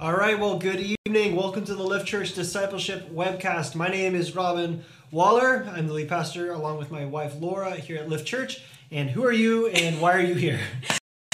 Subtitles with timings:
[0.00, 1.36] All right, well, good evening.
[1.36, 3.74] Welcome to the Lift Church Discipleship webcast.
[3.74, 5.68] My name is Robin Waller.
[5.70, 8.64] I'm the lead pastor along with my wife Laura here at Lift Church.
[8.90, 10.58] And who are you and why are you here?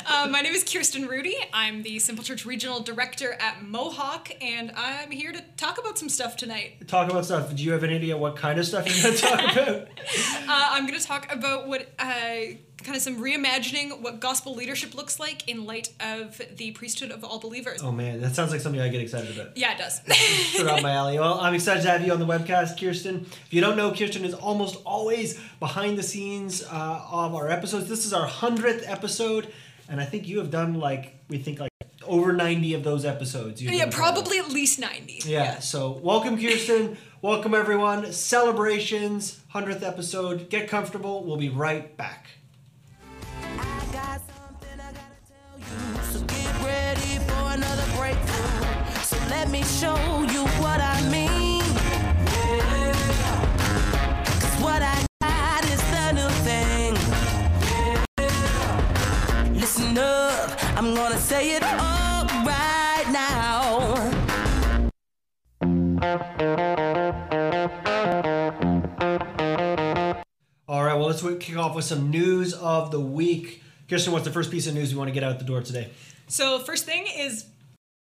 [0.09, 1.37] Uh, my name is Kirsten Rudy.
[1.53, 6.09] I'm the Simple Church Regional Director at Mohawk, and I'm here to talk about some
[6.09, 6.87] stuff tonight.
[6.87, 7.53] Talk about stuff.
[7.53, 9.89] Do you have any idea what kind of stuff you're going to talk about?
[10.49, 12.37] Uh, I'm going to talk about what uh,
[12.85, 17.25] kind of some reimagining what gospel leadership looks like in light of the priesthood of
[17.25, 17.83] all believers.
[17.83, 19.57] oh man, that sounds like something I get excited about.
[19.57, 20.01] Yeah, it does.
[20.67, 21.19] Up my alley.
[21.19, 23.27] Well, I'm excited to have you on the webcast, Kirsten.
[23.47, 27.89] If you don't know, Kirsten is almost always behind the scenes uh, of our episodes.
[27.89, 29.53] This is our hundredth episode,
[29.89, 31.71] and I think you have done like we think like
[32.03, 33.61] over 90 of those episodes.
[33.63, 33.95] yeah, been part of.
[33.95, 35.23] probably at least 90.
[35.25, 36.97] Yeah, so welcome, Kirsten.
[37.21, 38.13] welcome, everyone.
[38.13, 40.49] Celebrations, 100th episode.
[40.51, 41.25] Get comfortable.
[41.25, 42.29] We'll be right back.
[47.57, 49.03] Another breakthrough.
[49.03, 49.97] So let me show
[50.35, 51.63] you what I mean.
[54.25, 56.93] 'Cause what I got is the new thing.
[59.55, 63.63] Listen up, I'm gonna say it all right now.
[70.69, 73.63] All right, well, let's kick off with some news of the week.
[73.89, 75.89] Kirsten, what's the first piece of news we want to get out the door today?
[76.29, 77.47] So, first thing is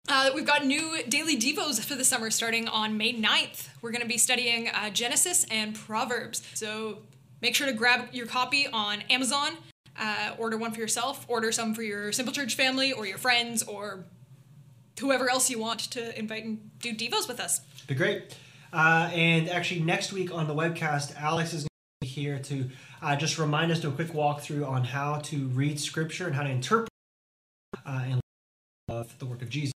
[0.08, 3.68] uh, we've got new daily devos for the summer starting on May 9th.
[3.80, 6.46] We're going to be studying uh, Genesis and Proverbs.
[6.52, 6.98] So,
[7.40, 9.56] make sure to grab your copy on Amazon.
[9.98, 13.62] Uh, order one for yourself, order some for your Simple Church family or your friends
[13.62, 14.04] or
[14.98, 17.60] whoever else you want to invite and do devos with us.
[17.86, 18.36] Be great.
[18.70, 21.66] Uh, and actually, next week on the webcast, Alex is
[22.02, 22.68] to here to
[23.00, 26.42] uh, just remind us, do a quick walkthrough on how to read Scripture and how
[26.42, 26.90] to interpret
[27.86, 28.20] uh, and
[28.88, 29.72] love the work of Jesus.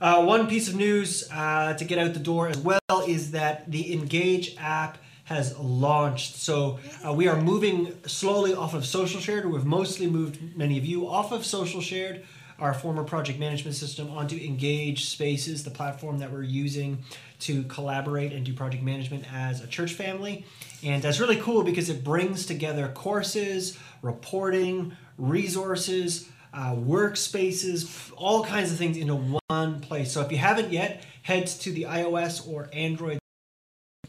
[0.00, 3.70] Uh, one piece of news uh, to get out the door as well is that
[3.70, 6.36] the Engage app has launched.
[6.36, 9.50] So uh, we are moving slowly off of Social Shared.
[9.50, 12.24] We've mostly moved many of you off of Social Shared,
[12.58, 16.98] our former project management system, onto Engage Spaces, the platform that we're using
[17.40, 20.44] to collaborate and do project management as a church family.
[20.82, 28.70] And that's really cool because it brings together courses, reporting, resources, uh, workspaces, all kinds
[28.70, 29.16] of things into
[29.48, 30.12] one place.
[30.12, 33.18] So if you haven't yet, head to the iOS or Android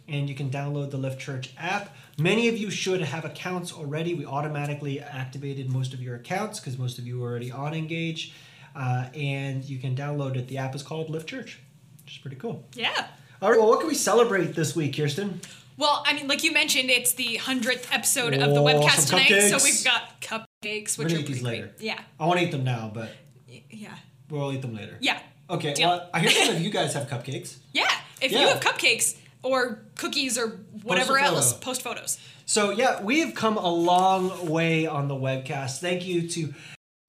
[0.07, 1.95] and you can download the Lift Church app.
[2.19, 4.13] Many of you should have accounts already.
[4.13, 8.33] We automatically activated most of your accounts because most of you are already on Engage.
[8.75, 10.47] Uh, and you can download it.
[10.47, 11.59] The app is called Lift Church,
[12.03, 12.67] which is pretty cool.
[12.75, 13.07] Yeah.
[13.41, 15.41] All right, well, what can we celebrate this week, Kirsten?
[15.77, 19.19] Well, I mean, like you mentioned, it's the 100th episode of the Oh, webcast some
[19.19, 19.49] tonight.
[19.49, 19.63] So cupcakes.
[19.63, 21.67] we've got cupcakes, We're which gonna are eat these pretty later.
[21.77, 21.85] great.
[21.85, 21.99] Yeah.
[22.19, 23.09] I want to eat them now, but
[23.49, 23.95] Y- Yeah.
[24.29, 24.97] we'll eat them later.
[25.01, 25.19] Yeah.
[25.49, 25.89] Okay, Deal.
[25.89, 27.57] well, I hear some of you guys have cupcakes.
[27.73, 27.89] Yeah.
[28.21, 28.47] If you Yeah.
[28.53, 31.35] have cupcakes or cookies or whatever photo.
[31.35, 32.17] else, post photos.
[32.45, 35.79] So yeah, we have come a long way on the webcast.
[35.79, 36.53] Thank you to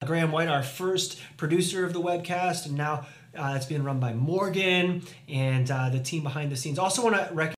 [0.05, 3.05] Graham White, our first producer of the webcast, and now
[3.37, 6.77] uh, it's being run by Morgan and uh, the team behind the scenes.
[6.79, 7.55] Also, want to recognize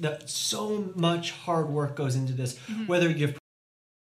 [0.00, 2.58] that so much hard work goes into this.
[2.86, 3.38] Whether you have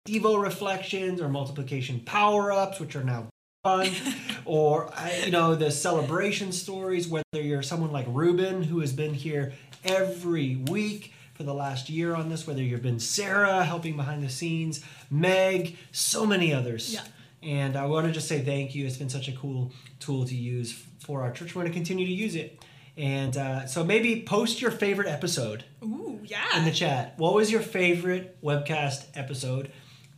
[0.08, 3.28] Devo reflections or multiplication power ups, which are now
[3.64, 3.90] fun,
[4.46, 7.08] or uh, you know the celebration stories.
[7.08, 9.54] Whether you're someone like Ruben who has been here
[9.84, 14.30] every week for the last year on this, whether you've been Sarah helping behind the
[14.30, 16.94] scenes, Meg, so many others.
[16.94, 17.04] Yeah.
[17.44, 18.88] And I want to just say thank you.
[18.88, 21.54] It's been such a cool tool to use for our church.
[21.54, 22.60] We're going to continue to use it.
[22.98, 26.20] And uh, so maybe post your favorite episode Ooh,
[26.56, 27.14] in the chat.
[27.18, 29.72] What was your favorite webcast episode?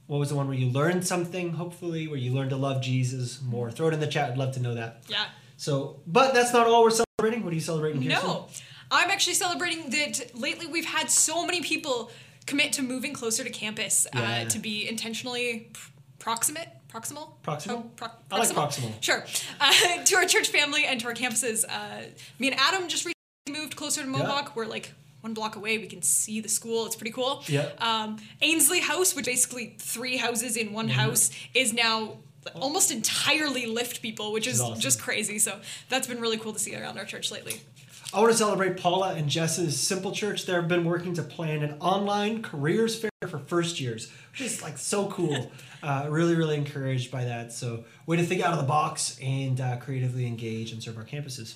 [0.07, 3.41] What was the one where you learned something, hopefully, where you learned to love Jesus
[3.41, 3.69] more?
[3.69, 4.31] Throw it in the chat.
[4.31, 5.03] I'd love to know that.
[5.07, 5.25] Yeah.
[5.57, 7.43] So, but that's not all we're celebrating.
[7.43, 8.27] What are you celebrating, Kirsten?
[8.27, 8.47] No.
[8.91, 12.09] I'm actually celebrating that lately we've had so many people
[12.47, 14.21] commit to moving closer to campus Yeah.
[14.21, 15.71] uh, to be intentionally
[16.19, 16.69] proximate.
[16.93, 17.29] Proximal?
[17.43, 17.69] Proximal?
[17.69, 18.91] Oh, pro- I like proximal.
[19.01, 19.23] Sure.
[19.61, 21.63] Uh, to our church family and to our campuses.
[21.67, 22.03] Uh,
[22.39, 24.55] me and Adam just recently moved closer to Mohawk.
[24.55, 25.77] We're like one block away.
[25.77, 26.85] We can see the school.
[26.85, 27.43] It's pretty cool.
[27.47, 27.69] Yeah.
[27.79, 32.17] Um, Ainsley House, which basically three houses in one house, is now
[32.55, 34.79] almost entirely lift people, which is awesome.
[34.79, 35.39] just crazy.
[35.39, 37.61] So that's been really cool to see around our church lately.
[38.11, 40.47] I want to celebrate Paula and Jess's Simple Church.
[40.47, 44.79] They've been working to plan an online careers fair for first years, which is like
[44.79, 45.51] so cool.
[45.83, 47.53] uh, really, really encouraged by that.
[47.53, 51.05] So, way to think out of the box and uh, creatively engage and serve our
[51.05, 51.53] campuses.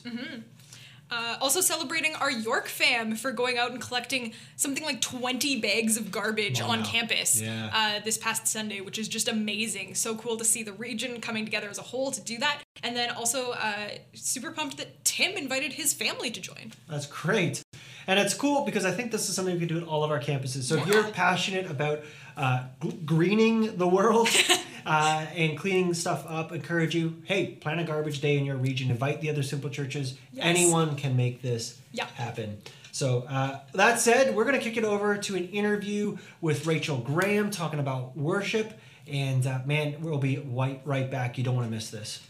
[1.15, 5.95] Uh, also celebrating our York fam for going out and collecting something like 20 bags
[5.95, 7.69] of garbage on campus Yeah.
[7.71, 9.94] uh, this past Sunday, which is just amazing.
[9.94, 12.62] So cool to see the region coming together as a whole to do that.
[12.81, 16.71] And then also uh, super pumped that Tim invited his family to join.
[16.89, 17.62] That's great.
[18.07, 20.10] And it's cool because I think this is something we can do at all of
[20.10, 20.63] our campuses.
[20.63, 22.01] So if you're passionate about
[22.36, 24.27] uh, g- greening the world
[24.85, 28.89] uh, and cleaning stuff up, encourage you, hey, plan a garbage day in your region,
[28.91, 30.18] invite the other simple churches.
[30.31, 30.45] Yes.
[30.45, 32.06] Anyone can make this Yeah.
[32.15, 32.59] happen.
[32.91, 36.97] So uh, that said, we're going to kick it over to an interview with Rachel
[36.97, 38.80] Graham talking about worship.
[39.07, 41.38] And uh, man, we'll be right, right back.
[41.38, 42.21] You don't want to miss this.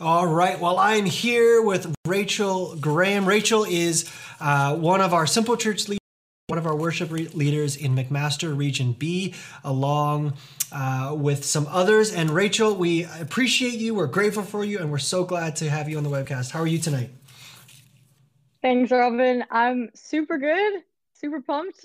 [0.00, 0.58] All right.
[0.58, 3.26] Well, I'm here with Rachel Graham.
[3.26, 6.00] Rachel is uh, one of our Simple Church leaders,
[6.48, 10.34] one of our worship re- leaders in McMaster Region B, along
[10.72, 12.12] uh, with some others.
[12.12, 13.94] And Rachel, we appreciate you.
[13.94, 16.50] We're grateful for you, and we're so glad to have you on the webcast.
[16.50, 17.10] How are you tonight?
[18.62, 19.44] Thanks, Robin.
[19.50, 20.82] I'm super good,
[21.14, 21.84] super pumped.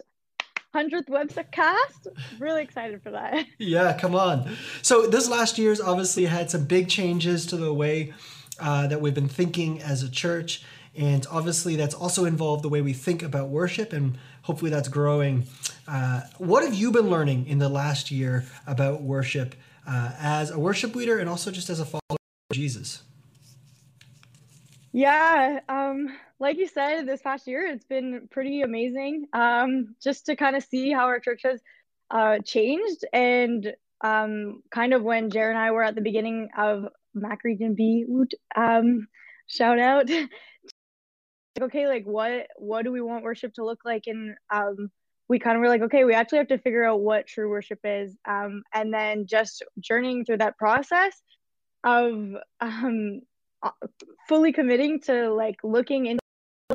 [0.76, 2.08] 100th website cast.
[2.40, 3.46] Really excited for that.
[3.58, 4.56] Yeah, come on.
[4.82, 8.14] So this last year's obviously had some big changes to the way
[8.60, 10.64] uh, that we've been thinking as a church,
[10.96, 15.46] and obviously that's also involved the way we think about worship, and hopefully that's growing.
[15.88, 19.56] Uh, what have you been learning in the last year about worship
[19.88, 22.02] uh, as a worship leader, and also just as a follower
[22.50, 23.04] of Jesus?
[24.98, 26.08] Yeah, um,
[26.40, 29.28] like you said, this past year it's been pretty amazing.
[29.32, 31.62] Um, just to kind of see how our church has
[32.10, 36.88] uh, changed, and um, kind of when Jared and I were at the beginning of
[37.14, 38.08] Mac Region B,
[38.56, 39.08] um,
[39.46, 40.10] shout out.
[41.62, 44.06] okay, like what what do we want worship to look like?
[44.08, 44.90] And um,
[45.28, 47.82] we kind of were like, okay, we actually have to figure out what true worship
[47.84, 51.22] is, um, and then just journeying through that process
[51.84, 53.22] of um
[54.28, 56.20] fully committing to like looking into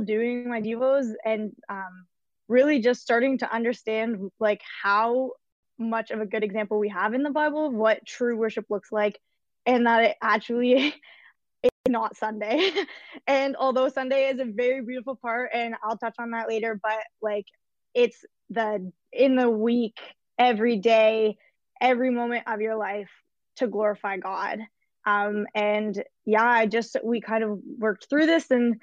[0.05, 2.07] doing my devos and um
[2.49, 5.31] really just starting to understand like how
[5.79, 8.91] much of a good example we have in the bible of what true worship looks
[8.91, 9.19] like
[9.67, 10.95] and that it actually
[11.62, 12.71] is not sunday.
[13.27, 17.01] And although sunday is a very beautiful part and i'll touch on that later but
[17.21, 17.47] like
[17.95, 19.99] it's the in the week
[20.39, 21.37] every day
[21.81, 23.11] every moment of your life
[23.57, 24.59] to glorify god
[25.07, 28.81] um and yeah i just we kind of worked through this and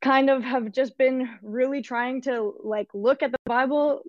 [0.00, 4.02] kind of have just been really trying to like look at the bible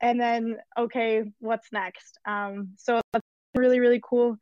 [0.00, 2.18] and then okay what's next?
[2.26, 3.24] Um so that's
[3.54, 4.36] really really cool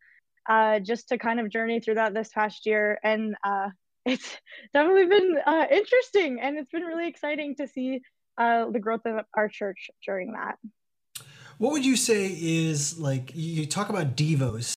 [0.48, 2.98] uh just to kind of journey through that this past year.
[3.02, 3.70] And uh
[4.06, 4.36] it's
[4.72, 8.00] definitely been uh interesting and it's been really exciting to see
[8.38, 10.56] uh the growth of our church during that.
[11.58, 14.74] What would you say is like you talk about devos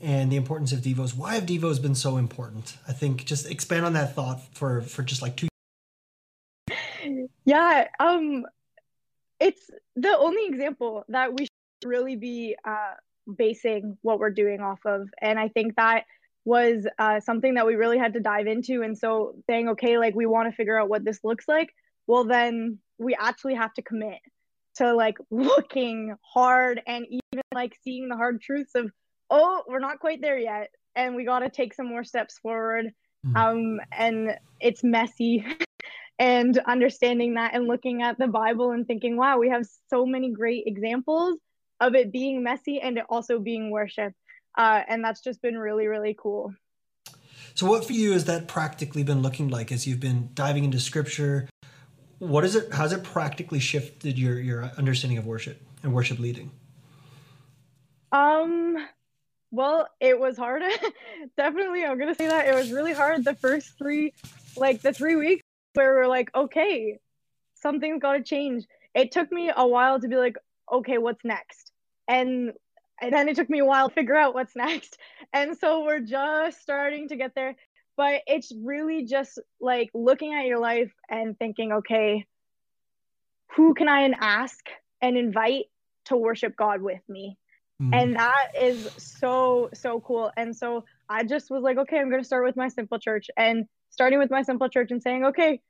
[0.00, 1.16] and the importance of devos?
[1.16, 2.76] Why have devos been so important?
[2.88, 5.48] I think just expand on that thought for for just like two.
[7.44, 8.44] yeah um
[9.40, 12.94] it's the only example that we should really be uh
[13.36, 16.04] basing what we're doing off of and i think that
[16.44, 20.14] was uh, something that we really had to dive into and so saying okay like
[20.14, 21.68] we want to figure out what this looks like
[22.06, 24.18] well then we actually have to commit
[24.74, 28.90] to like looking hard and even like seeing the hard truths of
[29.30, 32.92] oh we're not quite there yet and we got to take some more steps forward
[33.26, 33.36] Mhm.
[33.36, 35.44] um and it's messy
[36.18, 40.30] and understanding that and looking at the bible and thinking wow we have so many
[40.32, 41.38] great examples
[41.80, 44.12] of it being messy and it also being worship
[44.58, 46.52] uh, and that's just been really really cool
[47.54, 50.78] So, what for you has that practically been looking like as you've been diving into
[50.80, 51.48] scripture?
[52.18, 52.72] What is it?
[52.72, 56.50] How's it practically shifted your your understanding of worship and worship leading?
[58.12, 58.76] Um,
[59.50, 60.62] well, it was hard.
[61.36, 64.12] Definitely, I'm gonna say that it was really hard the first three,
[64.56, 65.42] like the three weeks
[65.74, 66.98] where we're like, okay,
[67.54, 68.64] something's got to change.
[68.94, 70.36] It took me a while to be like,
[70.70, 71.72] okay, what's next?
[72.08, 72.52] And
[73.00, 74.98] and then it took me a while to figure out what's next.
[75.32, 77.56] And so we're just starting to get there.
[77.96, 82.26] But it's really just like looking at your life and thinking, okay,
[83.56, 84.58] who can I ask
[85.02, 85.64] and invite
[86.06, 87.36] to worship God with me?
[87.80, 87.94] Mm.
[87.94, 92.22] and that is so so cool and so I just was like, okay, I'm going
[92.22, 95.60] to start with my simple church and starting with my simple church and saying, okay,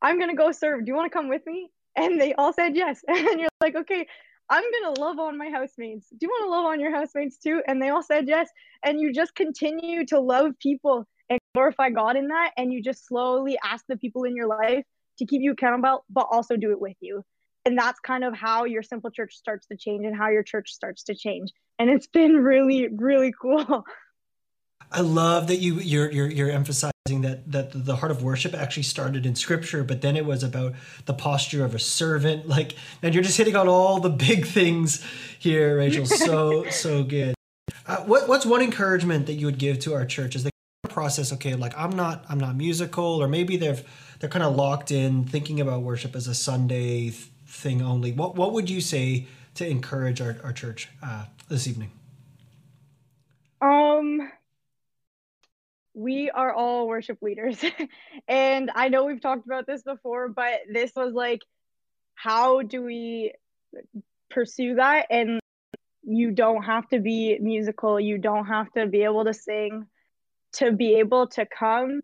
[0.00, 0.84] I'm going to go serve.
[0.84, 1.70] Do you want to come with me?
[1.96, 3.02] And they all said yes.
[3.08, 4.06] And you're like, okay,
[4.48, 6.08] I'm going to love on my housemates.
[6.10, 7.62] Do you want to love on your housemates too?
[7.66, 8.48] And they all said yes.
[8.84, 12.52] And you just continue to love people and glorify God in that.
[12.56, 14.84] And you just slowly ask the people in your life
[15.18, 17.22] to keep you accountable, but also do it with you.
[17.66, 20.72] And that's kind of how your simple church starts to change and how your church
[20.72, 21.50] starts to change.
[21.80, 23.84] And it's been really, really cool.
[24.92, 28.84] I love that you you're you're, you're emphasizing that that the heart of worship actually
[28.84, 30.74] started in scripture, but then it was about
[31.06, 32.46] the posture of a servant.
[32.56, 35.04] Like, and you're just hitting on all the big things
[35.40, 36.06] here, Rachel.
[36.06, 37.34] So so good.
[37.84, 40.50] Uh, what what's one encouragement that you would give to our church as they
[40.88, 41.32] process?
[41.32, 43.82] Okay, like I'm not I'm not musical, or maybe they've
[44.20, 47.12] they're kind of locked in thinking about worship as a Sunday
[47.56, 48.12] thing only.
[48.12, 51.90] What what would you say to encourage our our church uh, this evening?
[53.60, 54.30] Um,
[55.94, 57.64] we are all worship leaders.
[58.28, 61.40] and I know we've talked about this before, but this was like,
[62.14, 63.32] how do we
[64.30, 65.06] pursue that?
[65.10, 65.40] And
[66.02, 69.86] you don't have to be musical, you don't have to be able to sing
[70.56, 72.00] to be able to come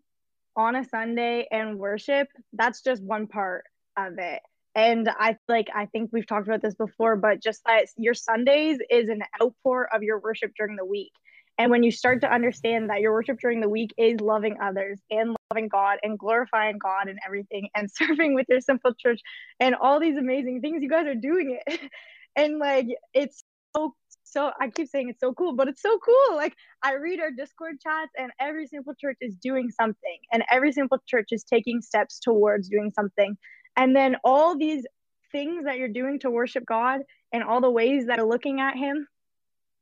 [0.55, 2.27] on a Sunday and worship.
[2.53, 3.65] That's just one part
[3.97, 4.41] of it.
[4.75, 8.79] And I like I think we've talked about this before, but just that your Sundays
[8.89, 11.11] is an outpour of your worship during the week.
[11.57, 14.99] And when you start to understand that your worship during the week is loving others
[15.11, 19.21] and loving God and glorifying God and everything and serving with your simple church
[19.59, 21.79] and all these amazing things, you guys are doing it.
[22.35, 23.43] and like, it's
[23.75, 26.35] so, so, I keep saying it's so cool, but it's so cool.
[26.35, 30.71] Like, I read our Discord chats and every simple church is doing something and every
[30.71, 33.37] simple church is taking steps towards doing something.
[33.75, 34.85] And then all these
[35.31, 37.01] things that you're doing to worship God
[37.31, 39.07] and all the ways that are looking at Him,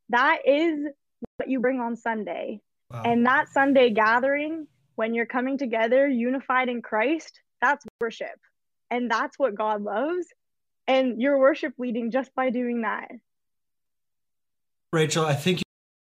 [0.10, 0.80] that is
[1.38, 2.62] what you bring on Sunday.
[2.90, 3.04] Wow.
[3.06, 8.40] And that Sunday gathering, when you're coming together unified in Christ, that's worship.
[8.90, 10.28] And that's what God loves.
[10.88, 13.10] And you're worship leading just by doing that.
[14.92, 15.62] Rachel, I think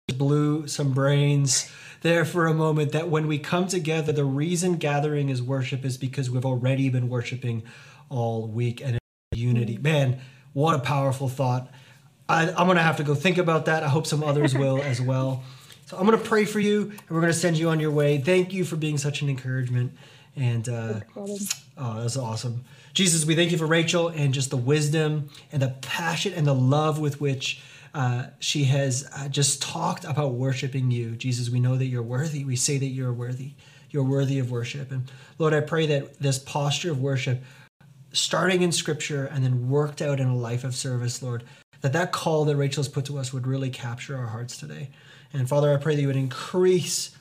[0.07, 1.73] you blew some brains
[2.07, 5.99] there for a moment that when we come together, the reason gathering is worship is
[5.99, 7.65] because we've already been worshiping
[8.09, 8.99] all week and
[9.33, 9.75] unity.
[9.75, 9.83] Mm-hmm.
[9.83, 10.21] Man,
[10.53, 11.69] what a powerful thought.
[12.29, 13.83] I, am going to have to go think about that.
[13.83, 15.43] I hope some others will as well.
[15.87, 17.91] So I'm going to pray for you, and we're going to send you on your
[17.91, 18.19] way.
[18.19, 19.93] Thank you for being such an encouragement.
[20.37, 22.65] And uh, oh, that's awesome.
[22.95, 26.55] Jesus, we thank you for Rachel and just the wisdom and the passion and the
[26.55, 27.61] love with which
[27.95, 31.11] uh, she has uh, just talked about worshiping you.
[31.13, 32.45] Jesus, we know that you're worthy.
[32.45, 33.53] We say that you're worthy.
[33.91, 34.91] You're worthy of worship.
[34.91, 37.43] And Lord, I pray that this posture of worship,
[38.13, 41.45] starting in scripture and then worked out in a life of service, Lord,
[41.81, 44.91] that that call that Rachel's put to us would really capture our hearts today.
[45.33, 47.17] And Father, I pray that you would increase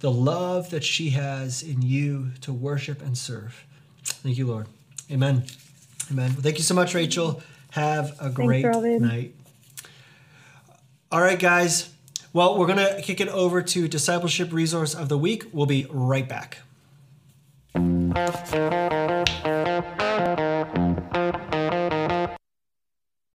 [0.00, 3.64] the love that she has in you to worship and serve.
[4.04, 4.66] Thank you, Lord.
[5.10, 5.44] Amen.
[6.10, 6.32] Amen.
[6.32, 7.42] Well, thank you so much, Rachel.
[7.70, 9.34] Have a great Thanks, night.
[11.12, 11.90] All right, guys.
[12.32, 15.44] Well, we're going to kick it over to Discipleship Resource of the Week.
[15.52, 16.60] We'll be right back.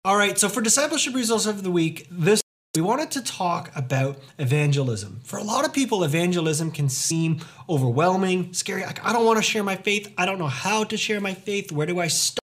[0.04, 2.42] All right, so for discipleship Resource of the week, this
[2.74, 5.22] we wanted to talk about evangelism.
[5.24, 8.82] For a lot of people, evangelism can seem overwhelming, scary.
[8.82, 10.12] Like, I don't want to share my faith.
[10.18, 11.72] I don't know how to share my faith.
[11.72, 12.41] Where do I start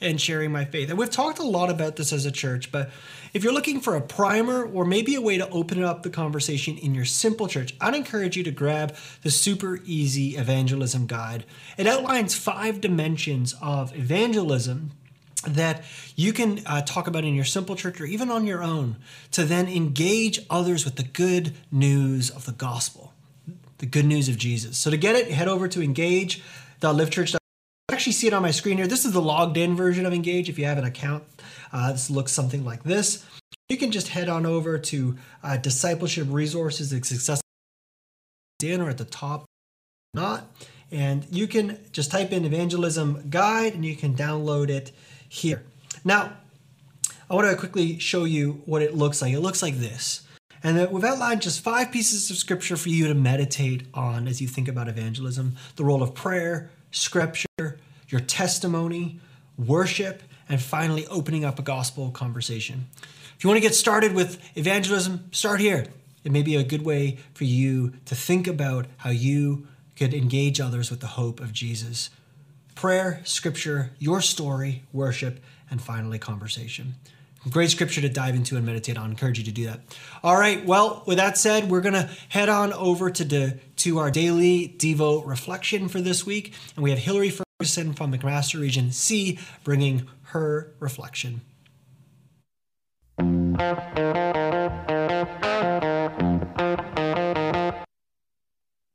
[0.00, 0.88] in sharing my faith?
[0.88, 2.90] And we've talked a lot about this as a church, but
[3.34, 6.78] if you're looking for a primer or maybe a way to open up the conversation
[6.78, 11.44] in your simple church, I'd encourage you to grab the Super Easy Evangelism Guide.
[11.76, 14.92] It outlines five dimensions of evangelism
[15.46, 15.82] that
[16.14, 18.96] you can uh, talk about in your simple church or even on your own
[19.32, 23.12] to then engage others with the good news of the gospel,
[23.78, 24.78] the good news of Jesus.
[24.78, 27.41] So to get it, head over to engage.liftchurch.
[27.90, 28.86] Actually, see it on my screen here.
[28.86, 30.48] This is the logged in version of Engage.
[30.48, 31.24] If you have an account,
[31.72, 33.24] uh, this looks something like this.
[33.68, 37.42] You can just head on over to uh, discipleship resources, it's accessible
[38.62, 39.44] in or at the top,
[40.14, 40.46] not.
[40.90, 44.92] And you can just type in evangelism guide and you can download it
[45.28, 45.62] here.
[46.04, 46.34] Now,
[47.30, 49.32] I want to quickly show you what it looks like.
[49.32, 50.26] It looks like this.
[50.62, 54.40] And that we've outlined just five pieces of scripture for you to meditate on as
[54.40, 59.18] you think about evangelism the role of prayer, scripture, your testimony,
[59.58, 62.86] worship, and finally opening up a gospel conversation.
[63.36, 65.86] If you want to get started with evangelism, start here.
[66.22, 70.60] It may be a good way for you to think about how you could engage
[70.60, 72.10] others with the hope of Jesus
[72.74, 76.94] prayer, scripture, your story, worship, and finally conversation.
[77.50, 79.06] Great scripture to dive into and meditate on.
[79.06, 79.80] I encourage you to do that.
[80.22, 80.64] All right.
[80.64, 85.26] Well, with that said, we're gonna head on over to the to our daily Devo
[85.26, 90.72] reflection for this week, and we have Hillary Ferguson from McMaster Region C bringing her
[90.78, 91.42] reflection.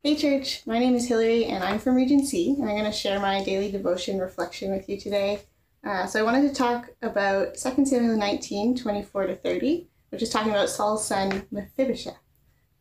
[0.03, 2.91] Hey church, my name is Hillary and I'm from Region C and I'm going to
[2.91, 5.41] share my daily devotion reflection with you today.
[5.88, 10.30] Uh, so I wanted to talk about 2 Samuel 19, 24 to 30, which is
[10.30, 12.19] talking about Saul's son Mephibosheth,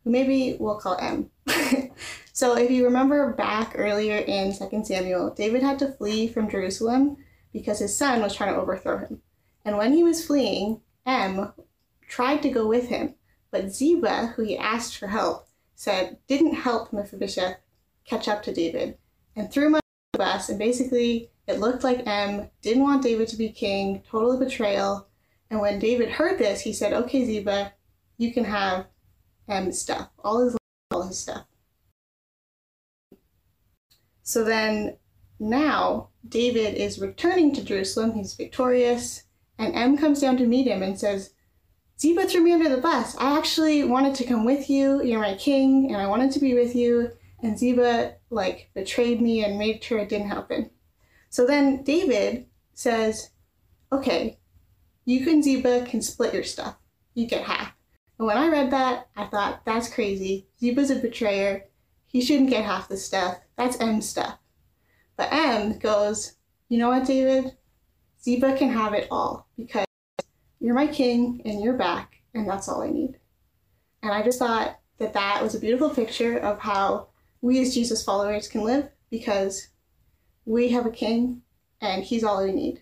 [0.03, 1.29] who maybe we'll call M.
[2.33, 7.15] so if you remember back earlier in 2 Samuel, David had to flee from Jerusalem
[7.53, 9.21] because his son was trying to overthrow him.
[9.63, 11.53] And when he was fleeing, M
[12.09, 13.15] tried to go with him,
[13.51, 17.55] but Ziba, who he asked for help, said didn't help Mephibosheth
[18.03, 18.97] catch up to David
[19.33, 20.49] and threw him under the bus.
[20.49, 25.07] And basically, it looked like M didn't want David to be king, total betrayal.
[25.49, 27.73] And when David heard this, he said, "Okay, Ziba,
[28.17, 28.87] you can have
[29.47, 30.57] M's stuff, all his
[30.91, 31.45] all his stuff."
[34.23, 34.97] So then,
[35.39, 38.13] now David is returning to Jerusalem.
[38.13, 39.23] He's victorious,
[39.57, 41.33] and M comes down to meet him and says,
[41.99, 43.15] Ziba threw me under the bus.
[43.17, 45.01] I actually wanted to come with you.
[45.01, 47.11] You're my king, and I wanted to be with you.
[47.41, 50.69] And Ziba, like, betrayed me and made sure it didn't happen.
[51.29, 53.31] So then David says,
[53.91, 54.37] Okay,
[55.05, 56.75] you and Ziba can split your stuff.
[57.13, 57.73] You get half.
[58.19, 60.47] And when I read that, I thought, That's crazy.
[60.59, 61.65] Ziba's a betrayer.
[62.07, 63.37] He shouldn't get half the stuff.
[63.57, 64.37] That's M's stuff.
[65.15, 66.33] But M goes,
[66.69, 67.57] You know what, David?
[68.21, 69.85] Ziba can have it all because
[70.59, 73.19] you're my king and you're back, and that's all I need.
[74.03, 77.09] And I just thought that that was a beautiful picture of how
[77.41, 79.67] we as Jesus followers can live because
[80.47, 81.41] we have a king
[81.81, 82.81] and he's all we need.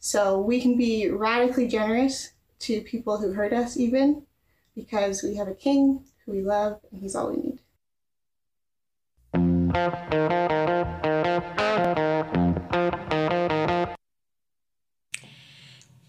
[0.00, 4.26] So we can be radically generous to people who hurt us, even
[4.74, 7.60] because we have a king who we love and he's all we need.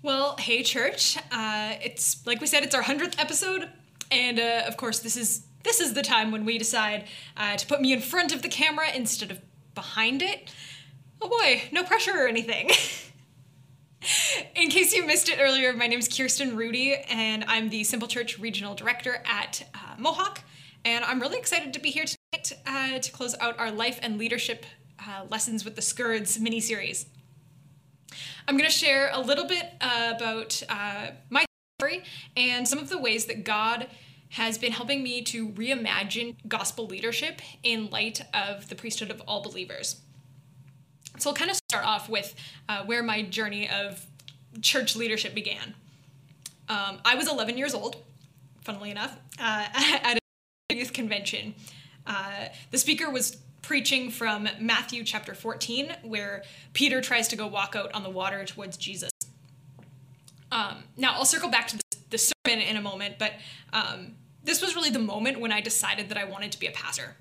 [0.02, 1.18] Well, hey, church.
[1.32, 3.70] Uh, it's like we said, it's our hundredth episode,
[4.10, 7.06] and uh, of course, this is this is the time when we decide
[7.38, 9.40] uh, to put me in front of the camera instead of
[9.76, 10.52] behind it.
[11.24, 12.72] Oh boy, no pressure or anything.
[14.56, 18.08] in case you missed it earlier, my name is Kirsten Rudy, and I'm the Simple
[18.08, 20.42] Church Regional Director at uh, Mohawk.
[20.84, 24.18] And I'm really excited to be here tonight uh, to close out our life and
[24.18, 24.66] leadership
[25.08, 27.06] uh, lessons with the Skurds mini series.
[28.48, 31.46] I'm going to share a little bit about uh, my
[31.80, 32.04] story
[32.36, 33.86] and some of the ways that God
[34.30, 39.44] has been helping me to reimagine gospel leadership in light of the priesthood of all
[39.44, 40.02] believers.
[41.18, 42.34] So I'll kind of start off with
[42.68, 44.06] uh, where my journey of
[44.62, 45.76] church leadership began.
[46.70, 47.98] Um, I was 11 years old,
[48.62, 50.18] funnily enough, uh, at
[50.70, 51.54] a youth convention.
[52.08, 56.44] Uh, the speaker was preaching from Matthew chapter 14, where
[56.74, 59.12] Peter tries to go walk out on the water towards Jesus.
[60.52, 63.34] Um, now, I'll circle back to the, sermon in a moment, but
[63.72, 66.72] um, this was really the moment when I decided that I wanted to be a
[66.72, 67.16] pastor.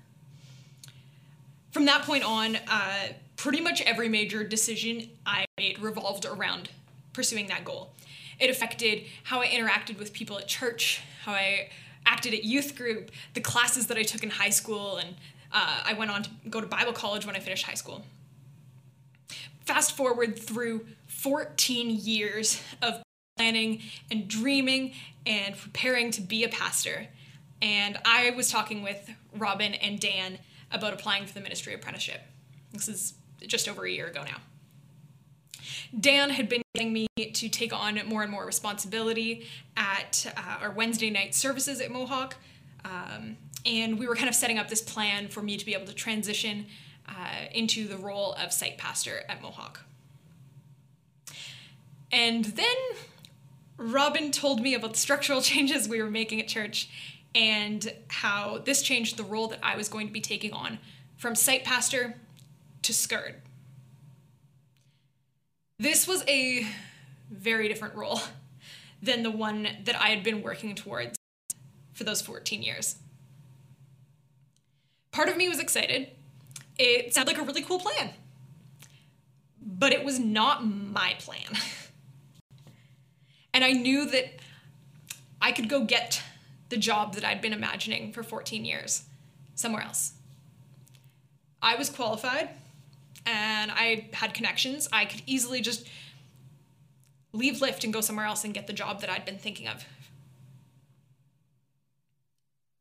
[1.71, 6.69] From that point on, uh, pretty much every major decision I made revolved around
[7.11, 7.91] pursuing that goal.
[8.37, 11.69] It affected how I interacted with people at church, how I
[12.05, 15.15] acted at youth group, the classes that I took in high school, and
[15.51, 18.05] uh, I went on to go to Bible college when I finished high school.
[19.65, 23.01] Fast forward through 14 years of
[23.37, 24.93] planning and dreaming
[25.25, 27.07] and preparing to be a pastor.
[27.59, 30.37] And I was talking with Robin and Dan
[30.71, 32.21] about applying for the ministry apprenticeship.
[32.71, 33.15] This is
[33.47, 34.37] just over a year ago now.
[35.97, 40.71] Dan had been getting me to take on more and more responsibility at uh, our
[40.71, 42.35] Wednesday night services at Mohawk.
[42.85, 45.85] Um, and we were kind of setting up this plan for me to be able
[45.85, 46.65] to transition
[47.07, 49.81] uh, into the role of site pastor at Mohawk.
[52.11, 52.75] And then
[53.77, 56.89] Robin told me about the structural changes we were making at church
[57.33, 60.79] and how this changed the role that I was going to be taking on
[61.17, 62.15] from site pastor
[62.83, 63.35] to Skurd.
[65.77, 66.67] This was a
[67.29, 68.19] very different role
[69.01, 71.17] than the one that I had been working towards
[71.93, 72.97] for those 14 years.
[75.11, 76.09] Part of me was excited.
[76.77, 78.11] It sounded like a really cool plan.
[79.61, 81.57] But it was not my plan.
[83.53, 84.39] and I knew that
[85.41, 86.21] I could go get
[86.69, 89.03] the job that I'd been imagining for 14 years
[89.55, 90.13] somewhere else.
[91.61, 92.49] I was qualified
[93.25, 94.89] and I had connections.
[94.91, 95.87] I could easily just
[97.33, 99.85] leave Lift and go somewhere else and get the job that I'd been thinking of.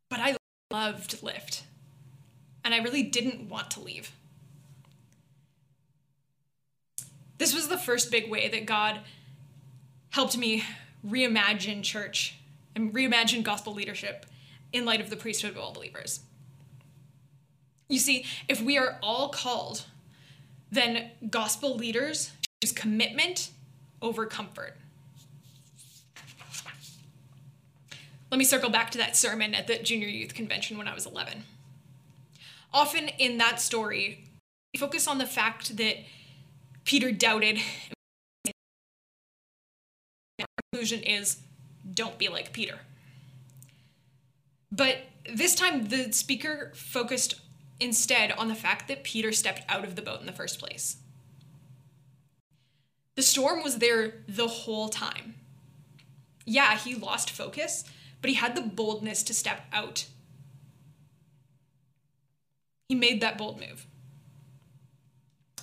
[0.08, 0.36] But I
[0.70, 1.62] loved Lift,
[2.64, 4.12] and I really didn't want to leave.
[7.38, 9.00] This was the first big way that God
[10.10, 10.64] helped me
[11.06, 12.36] reimagine church
[12.74, 14.26] and reimagine gospel leadership
[14.72, 16.20] in light of the priesthood of all believers.
[17.88, 19.84] You see, if we are all called,
[20.70, 23.50] then gospel leaders choose commitment
[24.00, 24.76] over comfort.
[28.30, 31.04] Let me circle back to that sermon at the junior youth convention when I was
[31.04, 31.44] 11.
[32.72, 34.24] Often in that story,
[34.72, 35.96] we focus on the fact that
[36.84, 37.58] Peter doubted.
[40.38, 41.38] Our conclusion is
[41.92, 42.78] don't be like Peter.
[44.70, 47.40] But this time, the speaker focused
[47.80, 50.98] instead on the fact that Peter stepped out of the boat in the first place.
[53.16, 55.34] The storm was there the whole time.
[56.44, 57.84] Yeah, he lost focus,
[58.20, 60.06] but he had the boldness to step out.
[62.88, 63.86] He made that bold move.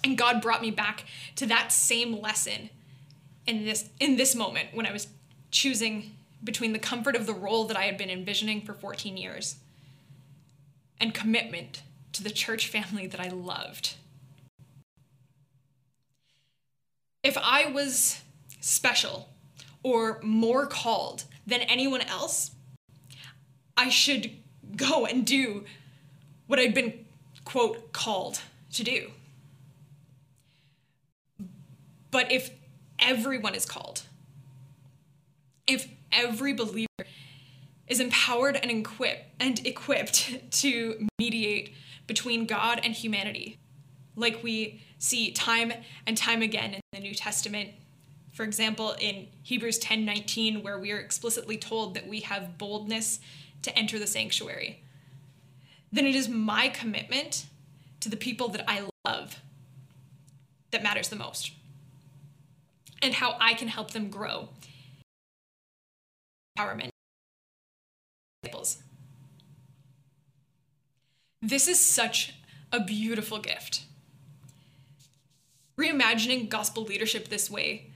[0.03, 2.69] And God brought me back to that same lesson
[3.45, 5.07] in this in this moment when I was
[5.51, 9.55] choosing between the comfort of the role that I had been envisioning for 14 years
[10.99, 11.81] and commitment
[12.17, 13.95] to the church family that I loved.
[17.23, 18.21] If I was
[18.59, 19.29] special
[19.83, 22.51] or more called than anyone else,
[23.75, 24.31] I should
[24.75, 25.65] go and do
[26.47, 27.05] what I'd been,
[27.45, 28.41] quote, called
[28.73, 29.11] to do.
[32.09, 32.49] But if
[32.97, 34.01] everyone is called,
[35.67, 36.86] if every believer
[37.87, 41.73] is empowered and equipped and equipped to mediate
[42.05, 43.57] between God and humanity,
[44.15, 45.73] like we see time
[46.05, 47.71] and time again in the New Testament.
[48.31, 53.19] For example, in Hebrews 10:19 where we are explicitly told that we have boldness
[53.63, 54.83] to enter the sanctuary.
[55.91, 57.45] Then it is my commitment
[58.01, 59.41] to the people that I love
[60.71, 61.51] that matters the most.
[63.01, 64.49] And how I can help them grow.
[66.57, 66.89] Empowerment.
[71.41, 72.33] This is such
[72.71, 73.83] a beautiful gift.
[75.77, 77.91] Reimagining gospel leadership this way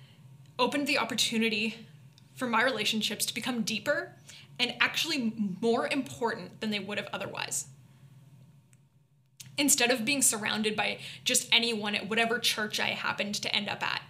[0.60, 1.88] opened the opportunity
[2.36, 4.14] for my relationships to become deeper
[4.60, 7.66] and actually more important than they would have otherwise.
[9.58, 13.84] Instead of being surrounded by just anyone at whatever church I happened to end up
[13.84, 14.02] at,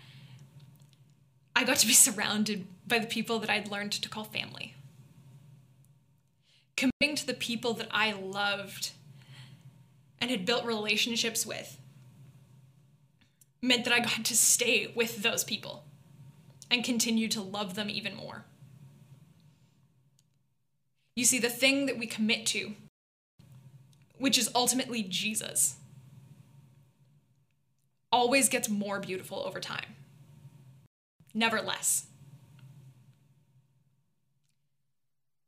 [1.56, 4.75] I got to be surrounded by the people that I'd learned to call family.
[6.82, 8.94] Committing to the people that I loved
[10.20, 11.78] and had built relationships with
[13.62, 15.84] meant that I got to stay with those people
[16.72, 18.46] and continue to love them even more.
[21.15, 22.74] You see, the thing that we commit to,
[24.17, 25.76] which is ultimately Jesus,
[28.12, 29.98] always gets more beautiful over time,
[31.32, 32.08] never less.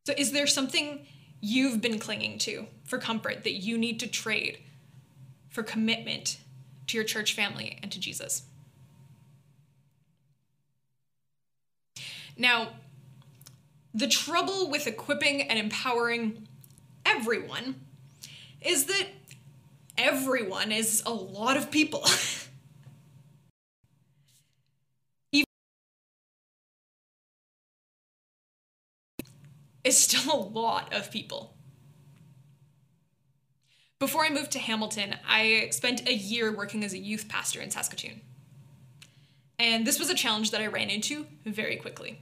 [0.06, 1.08] So, is there something
[1.46, 4.60] you've been clinging to for comfort that you need to trade
[5.50, 6.38] for commitment
[6.88, 8.44] to your church family and to Jesus.
[12.38, 12.70] Now,
[13.94, 16.48] the trouble with equipping and empowering
[17.06, 17.76] everyone
[18.62, 19.08] is that
[19.98, 22.06] everyone is a lot of people.
[29.84, 31.56] is still a lot of people.
[34.00, 37.72] Before I moved to Hamilton, I spent a year working as a youth pastor in
[37.72, 38.22] Saskatoon.
[39.58, 42.20] And this was a challenge that I ran into very quickly.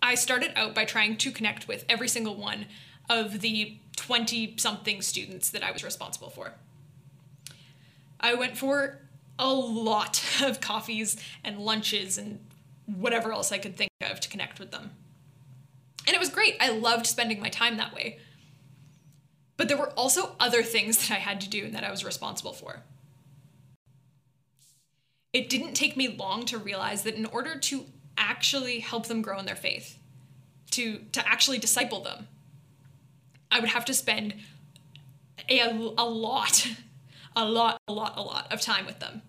[0.00, 2.66] I started out by trying to connect with every single one
[3.10, 6.54] of the 20 something students that I was responsible for.
[8.18, 9.00] I went for
[9.38, 12.40] a lot of coffees and lunches and
[12.86, 14.92] whatever else I could think of to connect with them.
[16.06, 16.56] And it was great.
[16.60, 18.18] I loved spending my time that way.
[19.56, 22.04] But there were also other things that I had to do and that I was
[22.04, 22.82] responsible for.
[25.32, 27.86] It didn't take me long to realize that in order to
[28.18, 29.98] actually help them grow in their faith,
[30.72, 32.28] to, to actually disciple them,
[33.50, 34.34] I would have to spend
[35.48, 36.68] a, a lot,
[37.36, 39.22] a lot, a lot, a lot of time with them.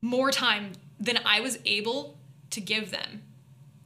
[0.00, 2.18] More time than I was able
[2.50, 3.22] to give them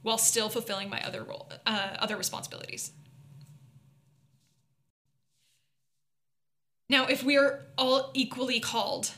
[0.03, 2.93] while still fulfilling my other role, uh, other responsibilities.
[6.89, 9.13] Now, if we are all equally called,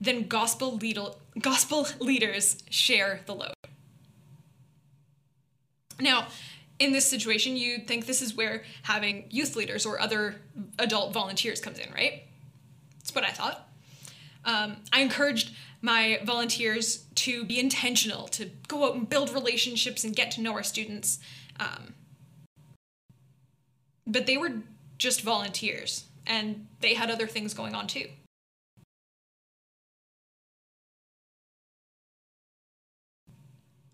[0.00, 0.98] then gospel, lead-
[1.40, 3.54] gospel leaders share the load.
[6.00, 6.26] Now,
[6.78, 10.36] in this situation, you'd think this is where having youth leaders or other
[10.78, 12.24] adult volunteers comes in, right?
[12.98, 13.68] That's what I thought.
[14.44, 20.14] Um, I encouraged my volunteers to be intentional, to go out and build relationships and
[20.14, 21.18] get to know our students.
[21.60, 21.94] Um,
[24.06, 24.52] but they were
[24.98, 28.06] just volunteers, and they had other things going on too.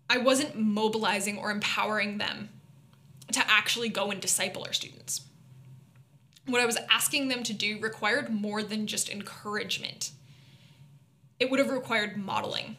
[0.09, 2.49] I wasn't mobilizing or empowering them
[3.31, 5.21] to actually go and disciple our students.
[6.47, 10.11] What I was asking them to do required more than just encouragement.
[11.41, 12.77] It would have required modeling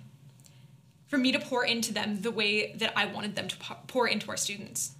[1.08, 3.56] for me to pour into them the way that I wanted them to
[3.88, 4.92] pour into our students.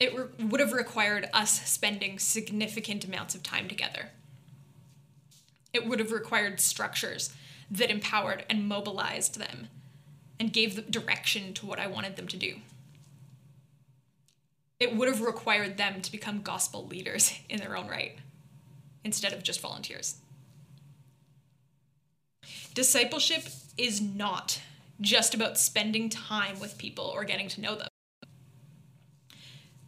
[0.00, 4.08] It re- would have required us spending significant amounts of time together.
[5.72, 7.32] It would have required structures
[7.70, 9.68] that empowered and mobilized them
[10.40, 12.56] and gave direction to what I wanted them to do.
[14.80, 18.18] It would have required them to become gospel leaders in their own right
[19.04, 20.16] instead of just volunteers.
[22.74, 23.44] Discipleship
[23.76, 24.60] is not
[25.00, 27.88] just about spending time with people or getting to know them.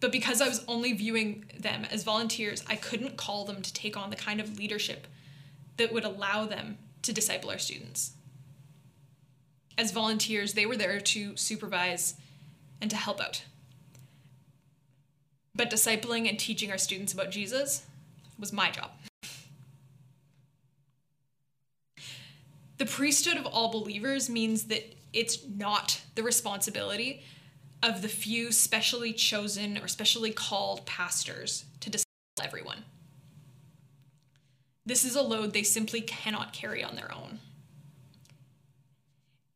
[0.00, 3.96] But because I was only viewing them as volunteers, I couldn't call them to take
[3.96, 5.06] on the kind of leadership
[5.78, 8.12] that would allow them to disciple our students.
[9.78, 12.14] As volunteers, they were there to supervise
[12.80, 13.44] and to help out.
[15.54, 17.86] But discipling and teaching our students about Jesus
[18.38, 18.90] was my job.
[22.78, 27.22] The priesthood of all believers means that it's not the responsibility
[27.82, 32.08] of the few specially chosen or specially called pastors to disciple
[32.42, 32.84] everyone.
[34.86, 37.38] This is a load they simply cannot carry on their own.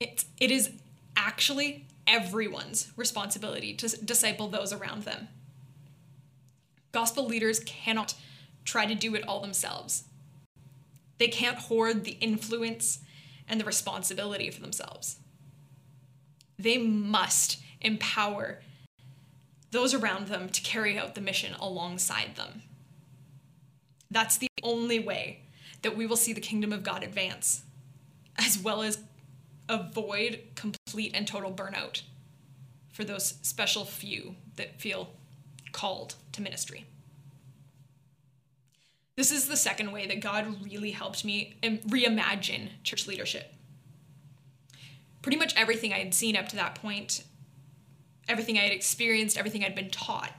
[0.00, 0.70] It, it is
[1.16, 5.28] actually everyone's responsibility to disciple those around them.
[6.92, 8.14] Gospel leaders cannot
[8.64, 10.04] try to do it all themselves.
[11.18, 13.00] They can't hoard the influence
[13.48, 15.18] and the responsibility for themselves.
[16.58, 18.60] They must empower
[19.70, 22.62] those around them to carry out the mission alongside them.
[24.10, 25.42] That's the only way
[25.82, 27.62] that we will see the kingdom of God advance,
[28.36, 28.98] as well as
[29.68, 32.02] avoid complete and total burnout
[32.90, 35.10] for those special few that feel
[35.72, 36.86] called to ministry.
[39.18, 43.52] This is the second way that God really helped me reimagine church leadership.
[45.22, 47.24] Pretty much everything I had seen up to that point,
[48.28, 50.30] everything I had experienced, everything I'd been taught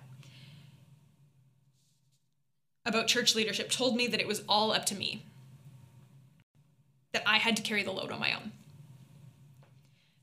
[2.85, 5.25] about church leadership told me that it was all up to me,
[7.11, 8.53] that I had to carry the load on my own.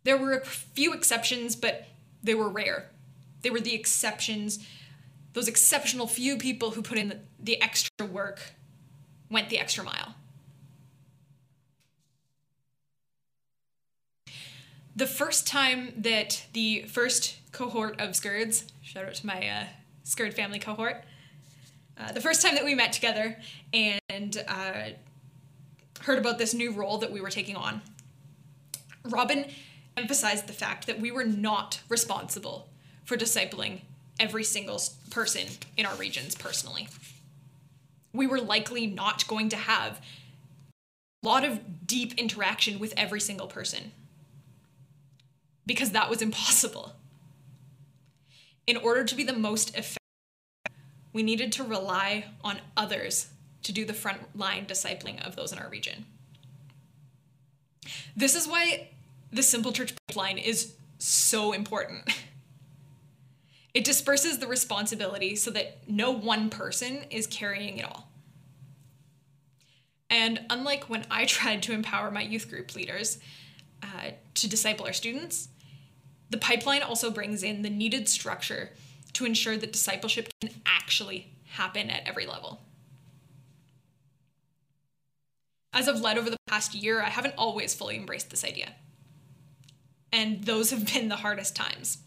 [0.05, 1.89] There were a few exceptions, but
[2.23, 2.87] they were rare.
[3.43, 4.67] They were the exceptions,
[5.37, 8.41] those exceptional few people who put in the extra work,
[9.31, 10.15] went the extra mile.
[14.97, 19.65] The first time that the first cohort of Skirds, shout out to my uh,
[20.07, 21.05] Skurd family cohort,
[21.99, 23.37] uh, the first time that we met together
[23.75, 24.89] and uh,
[26.01, 27.83] heard about this new role that we were taking on,
[29.05, 29.45] Robin
[29.99, 32.71] emphasized the fact that we were not responsible
[33.05, 33.83] for discipling
[34.19, 36.89] every single person in our regions personally.
[38.13, 40.01] We were likely not going to have
[41.23, 43.93] a lot of deep interaction with every single person
[45.67, 46.93] because that was impossible.
[48.67, 49.97] In order to be the most effective,
[51.13, 53.29] we needed to rely on others
[53.63, 56.07] to do the frontline discipling of those in our region.
[58.17, 58.91] This is why
[59.33, 62.09] the Simple Church pipeline is so important.
[63.77, 68.09] It disperses the responsibility so that no one person is carrying it all.
[70.09, 73.19] And unlike when I tried to empower my youth group leaders
[73.83, 75.49] uh, to disciple our students,
[76.31, 78.71] the pipeline also brings in the needed structure
[79.13, 82.63] to ensure that discipleship can actually happen at every level.
[85.75, 88.73] As I've led over the past year, I haven't always fully embraced this idea
[90.17, 91.99] and those have been the hardest times.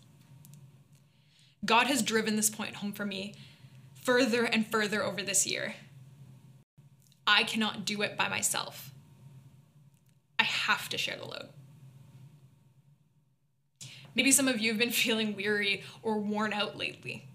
[1.66, 3.36] God has driven this point home for me
[4.02, 5.76] further and further over this year.
[7.28, 8.92] I cannot do it by myself.
[10.40, 11.50] I have to share the load.
[14.16, 17.26] Maybe some of you have been feeling weary or worn out lately.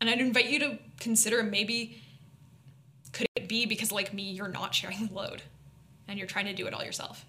[0.00, 2.00] And I'd invite you to consider maybe
[3.12, 5.42] could it be because, like me, you're not sharing the load?
[6.08, 7.24] and you're trying to do it all yourself.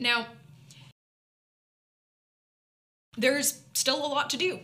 [0.00, 0.28] Now,
[3.18, 4.60] there's still a lot to do,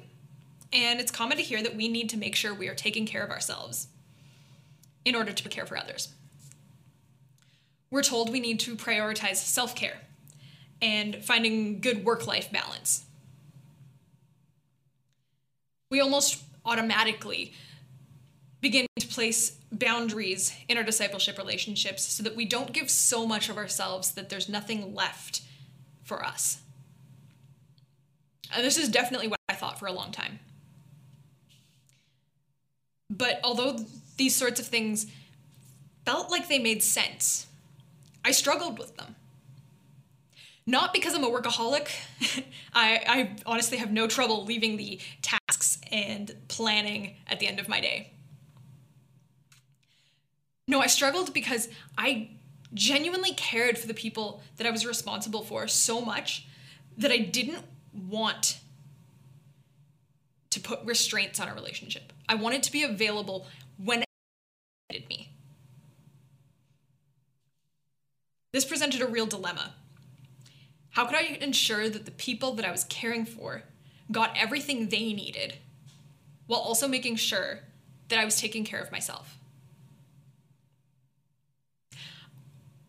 [0.73, 3.23] and it's common to hear that we need to make sure we are taking care
[3.23, 3.89] of ourselves
[5.05, 6.09] in order to care for others.
[7.91, 9.99] We're told we need to prioritize self care
[10.81, 13.05] and finding good work life balance.
[15.91, 17.53] We almost automatically
[18.61, 23.49] begin to place boundaries in our discipleship relationships so that we don't give so much
[23.49, 25.43] of ourselves that there's nothing left
[26.03, 26.61] for us.
[28.55, 30.39] And this is definitely what I thought for a long time.
[33.11, 33.79] But although
[34.17, 35.07] these sorts of things
[36.05, 37.47] felt like they made sense,
[38.25, 39.17] I struggled with them.
[40.67, 41.89] Not because I'm a workaholic.
[42.75, 47.69] I, I honestly have no trouble leaving the tasks and planning at the end of
[47.69, 48.11] my day.
[50.69, 52.31] No, I struggled because I
[52.75, 56.47] genuinely cared for the people that I was responsible for so much
[56.99, 57.65] that I didn't
[58.09, 58.59] want
[60.51, 62.13] to put restraints on a relationship.
[62.29, 64.03] I wanted to be available when
[64.91, 65.31] needed me.
[68.53, 69.75] This presented a real dilemma.
[70.91, 73.63] How could I ensure that the people that I was caring for
[74.11, 75.59] got everything they needed
[76.47, 77.61] while also making sure
[78.09, 79.36] that I was taking care of myself?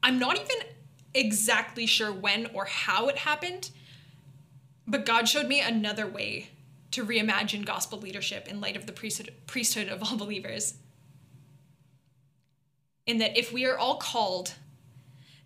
[0.08, 0.56] I'm not even
[1.14, 3.72] exactly sure when or how it happened,
[4.88, 6.52] but God showed me another way
[6.92, 10.76] to reimagine gospel leadership in light of the priesthood, of all believers.
[13.06, 14.54] In that if we are all called,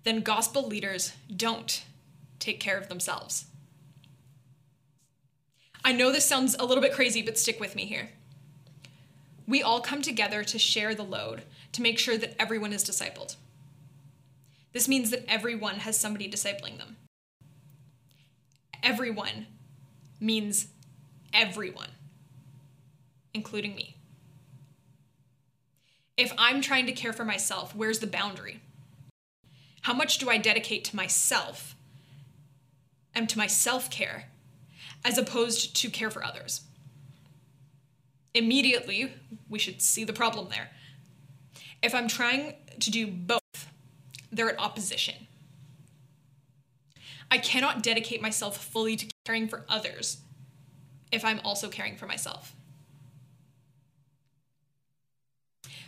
[0.04, 1.84] then gospel leaders don't
[2.38, 3.46] take care of themselves.
[5.84, 8.10] I know this sounds a little bit crazy, but stick with me here.
[9.48, 13.38] We all come together to share the load, to make sure that everyone is discipled.
[14.74, 16.98] This means that everyone has somebody discipling them.
[18.84, 19.48] Everyone
[20.20, 20.68] means
[21.34, 21.90] everyone,
[23.34, 23.98] including me.
[26.18, 28.62] If I'm trying to care for myself, where's the boundary?
[29.82, 31.76] How much do I dedicate to myself
[33.16, 34.26] and to my self care
[35.04, 36.62] as opposed to care for others?
[38.34, 39.14] Immediately,
[39.50, 40.70] we should see the problem there.
[41.82, 43.41] If I'm trying to do both,
[44.32, 45.28] they're at opposition.
[47.30, 50.18] I cannot dedicate myself fully to caring for others
[51.12, 52.56] if I'm also caring for myself.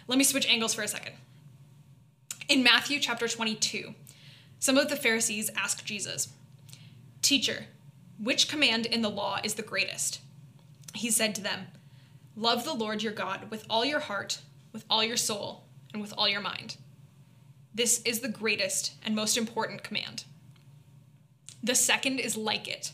[0.08, 1.16] Let me switch angles for a second.
[2.50, 3.94] In Matthew chapter 22,
[4.60, 6.30] some of the Pharisees asked Jesus,
[7.22, 7.66] Teacher,
[8.20, 10.20] which command in the law is the greatest?
[10.94, 11.68] He said to them,
[12.36, 14.40] Love the Lord your God with all your heart,
[14.72, 16.78] with all your soul, and with all your mind.
[17.74, 20.26] This is the greatest and most important command.
[21.64, 22.92] The second is like it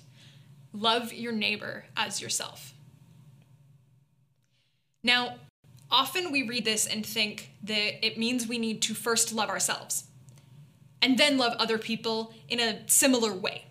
[0.71, 2.73] love your neighbor as yourself.
[5.03, 5.35] Now,
[5.89, 10.05] often we read this and think that it means we need to first love ourselves
[11.01, 13.65] and then love other people in a similar way.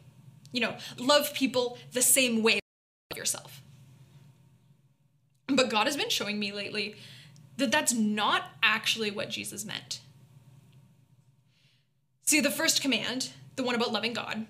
[0.50, 2.61] You know, love people the same way you
[3.12, 3.62] love yourself.
[5.46, 6.96] But God has been showing me lately
[7.59, 10.00] that that's not actually what Jesus meant.
[12.29, 14.45] See, the first command, the one about loving God,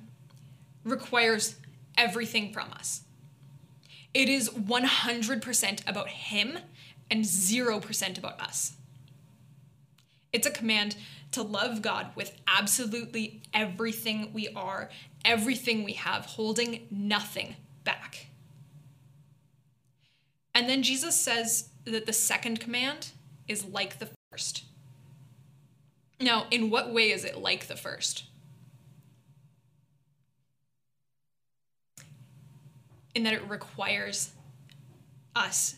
[0.82, 1.54] requires
[1.96, 3.02] everything from us.
[4.12, 6.58] It is 100% about Him
[7.08, 8.72] and 0% about us.
[10.32, 10.96] It's a command
[11.30, 14.90] to love God with absolutely everything we are,
[15.24, 17.54] everything we have, holding nothing
[17.84, 18.26] back.
[20.52, 23.12] And then Jesus says that the second command
[23.46, 24.64] is like the first.
[26.20, 28.24] Now, in what way is it like the first?
[33.14, 34.32] In that it requires
[35.34, 35.76] us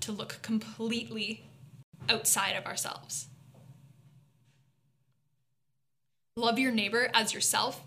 [0.00, 1.44] to look completely
[2.08, 3.28] outside of ourselves.
[6.36, 7.82] Love your neighbor as yourself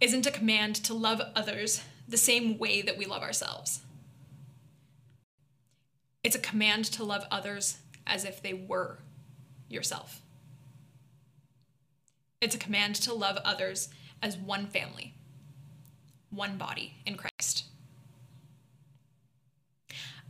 [0.00, 3.80] isn't a command to love others the same way that we love ourselves.
[6.22, 8.98] It's a command to love others as if they were
[9.68, 10.23] yourself.
[12.40, 13.88] It's a command to love others
[14.22, 15.14] as one family,
[16.30, 17.64] one body in Christ.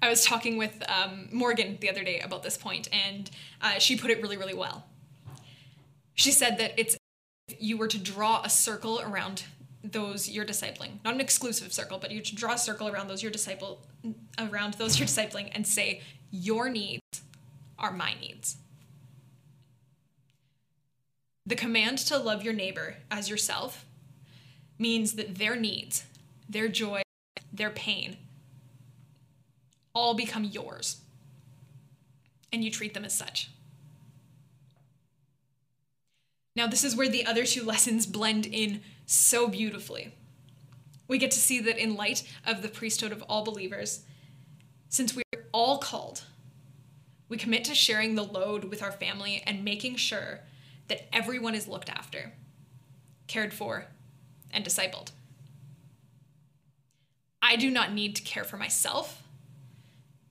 [0.03, 3.31] I was talking with um, Morgan the other day about this point, and
[3.63, 4.85] uh, she put it really, really well.
[6.15, 6.97] She said that it's
[7.49, 9.45] if you were to draw a circle around
[9.83, 11.03] those you're discipling.
[11.05, 13.87] Not an exclusive circle, but you should draw a circle around those you're disciple
[14.39, 16.01] around those you're discipling and say,
[16.31, 17.03] Your needs
[17.79, 18.57] are my needs.
[21.47, 23.85] The command to love your neighbor as yourself
[24.79, 26.05] means that their needs,
[26.49, 27.03] their joy,
[27.53, 28.17] their pain
[29.95, 31.03] all become yours.
[32.53, 33.51] And you treat them as such.
[36.57, 40.15] Now, this is where the other two lessons blend in so beautifully.
[41.07, 44.05] We get to see that in light of the priesthood of all believers,
[44.89, 45.23] since we're
[45.53, 46.23] all called,
[47.29, 50.41] we commit to sharing the load with our family and making sure
[50.89, 52.33] that everyone is looked after,
[53.27, 53.87] cared for,
[54.51, 55.11] and discipled.
[57.43, 59.23] I do not need to care for myself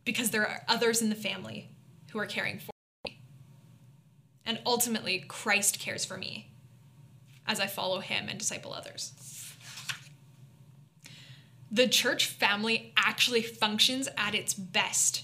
[0.05, 1.69] because there are others in the family
[2.11, 2.71] who are caring for
[3.05, 3.19] me.
[4.45, 6.51] And ultimately, Christ cares for me
[7.47, 9.13] as I follow him and disciple others.
[11.71, 15.23] The church family actually functions at its best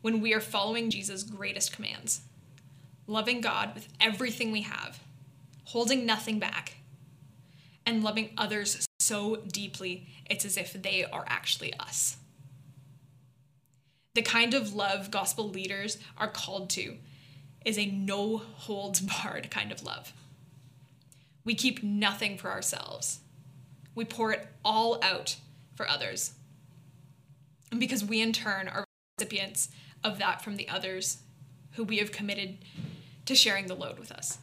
[0.00, 2.22] when we are following Jesus' greatest commands
[3.06, 5.00] loving God with everything we have,
[5.64, 6.76] holding nothing back,
[7.86, 12.16] and loving others so deeply it's as if they are actually us.
[14.14, 16.96] The kind of love gospel leaders are called to
[17.64, 20.12] is a no holds barred kind of love.
[21.44, 23.20] We keep nothing for ourselves.
[23.94, 25.36] We pour it all out
[25.74, 26.32] for others.
[27.70, 28.84] And because we, in turn, are
[29.18, 29.68] recipients
[30.02, 31.18] of that from the others
[31.72, 32.58] who we have committed
[33.26, 34.38] to sharing the load with us.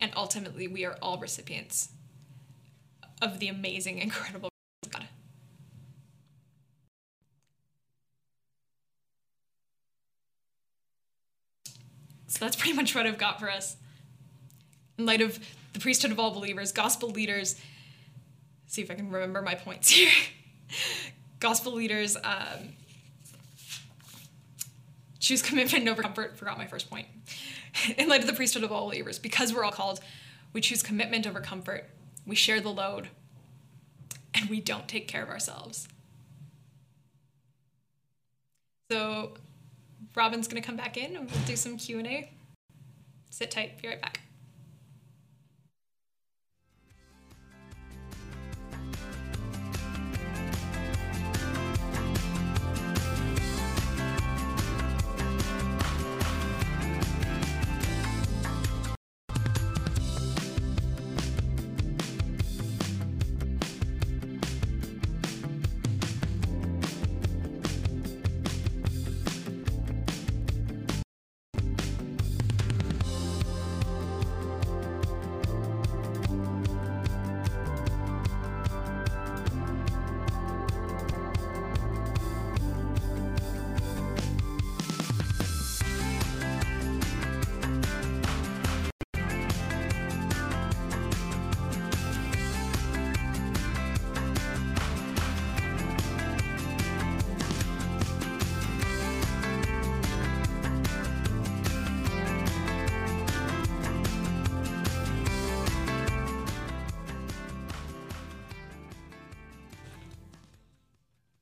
[0.00, 1.90] And ultimately, we are all recipients
[3.20, 4.48] of the amazing, incredible
[4.90, 5.08] God.
[12.28, 13.76] So that's pretty much what I've got for us
[14.96, 15.38] in light of
[15.72, 17.56] the priesthood of all believers, gospel leaders.
[18.66, 20.10] See if I can remember my points here.
[21.40, 22.74] gospel leaders um,
[25.28, 26.38] choose commitment over comfort.
[26.38, 27.06] Forgot my first point.
[27.98, 30.00] In light of the priesthood of all believers, because we're all called,
[30.54, 31.90] we choose commitment over comfort.
[32.26, 33.08] We share the load,
[34.34, 35.86] and we don't take care of ourselves.
[38.90, 39.34] So,
[40.16, 42.32] Robin's gonna come back in, and we'll do some Q and A.
[43.28, 43.82] Sit tight.
[43.82, 44.20] Be right back.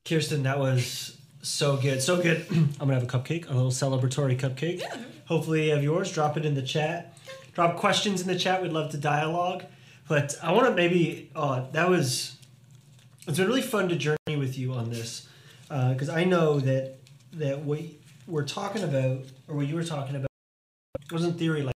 [0.07, 2.01] Kirsten, that was so good.
[2.01, 2.45] So good.
[2.51, 4.79] I'm going to have a cupcake, a little celebratory cupcake.
[4.79, 4.95] Yeah.
[5.25, 6.11] Hopefully you have yours.
[6.11, 7.17] Drop it in the chat.
[7.53, 8.61] Drop questions in the chat.
[8.61, 9.65] We'd love to dialogue.
[10.07, 12.37] But I want to maybe, oh, that was,
[13.27, 15.27] it's been really fun to journey with you on this.
[15.69, 16.99] Uh, because I know that,
[17.33, 17.81] that what
[18.27, 20.27] we're talking about, or what you were talking about,
[21.11, 21.73] wasn't theory like,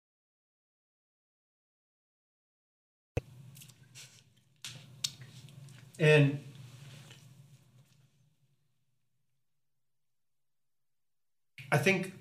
[5.99, 6.41] and
[11.71, 12.13] I think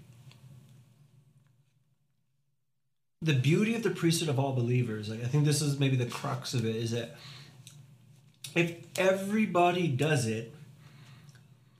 [3.21, 6.05] the beauty of the priesthood of all believers, like I think this is maybe the
[6.05, 7.15] crux of it, is that
[8.55, 10.53] if everybody does it,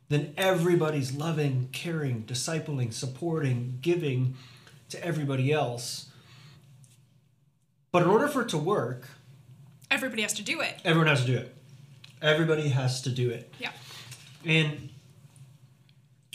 [0.09, 4.35] then everybody's loving, caring, discipling, supporting, giving
[4.89, 6.09] to everybody else.
[7.91, 9.07] But in order for it to work,
[9.89, 10.75] Everybody has to do it.
[10.83, 11.55] everyone has to do it.
[12.21, 13.53] Everybody has to do it.
[13.57, 13.71] Yeah.
[14.45, 14.89] And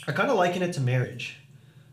[0.07, 1.37] I kind of liken it to marriage.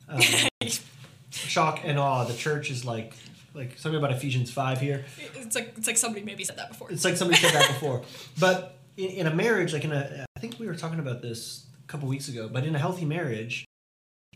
[0.08, 0.20] Um,
[1.30, 2.24] shock and awe.
[2.24, 3.14] The church is like
[3.54, 5.04] like something about Ephesians five here.
[5.34, 6.90] It's like it's like somebody maybe said that before.
[6.90, 8.02] It's like somebody said that before.
[8.38, 11.66] But in, in a marriage, like in a, I think we were talking about this
[11.84, 12.48] a couple weeks ago.
[12.52, 13.64] But in a healthy marriage,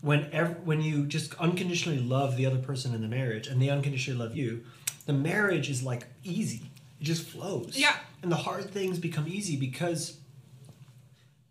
[0.01, 3.69] when ev- when you just unconditionally love the other person in the marriage, and they
[3.69, 4.63] unconditionally love you,
[5.05, 6.69] the marriage is like easy.
[6.99, 7.73] it just flows.
[7.77, 7.95] Yeah.
[8.21, 10.17] And the hard things become easy because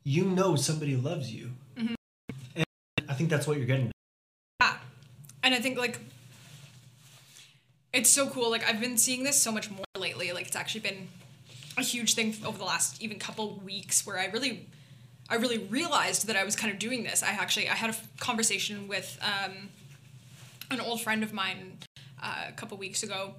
[0.03, 1.53] you know somebody loves you.
[3.15, 3.93] I think that's what you're getting.
[4.61, 4.77] Yeah.
[5.45, 6.01] And I think like
[7.93, 8.51] it's so cool.
[8.51, 10.33] Like I've been seeing this so much more lately.
[10.33, 11.07] Like it's actually been
[11.79, 14.67] a huge thing over the last even couple weeks where I really
[15.31, 17.23] I really realized that I was kind of doing this.
[17.23, 19.69] I actually I had a conversation with um,
[20.73, 21.79] an old friend of mine
[22.21, 23.35] uh, a couple weeks ago.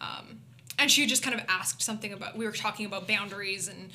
[0.00, 0.42] Um,
[0.78, 3.90] and she just kind of asked something about we were talking about boundaries and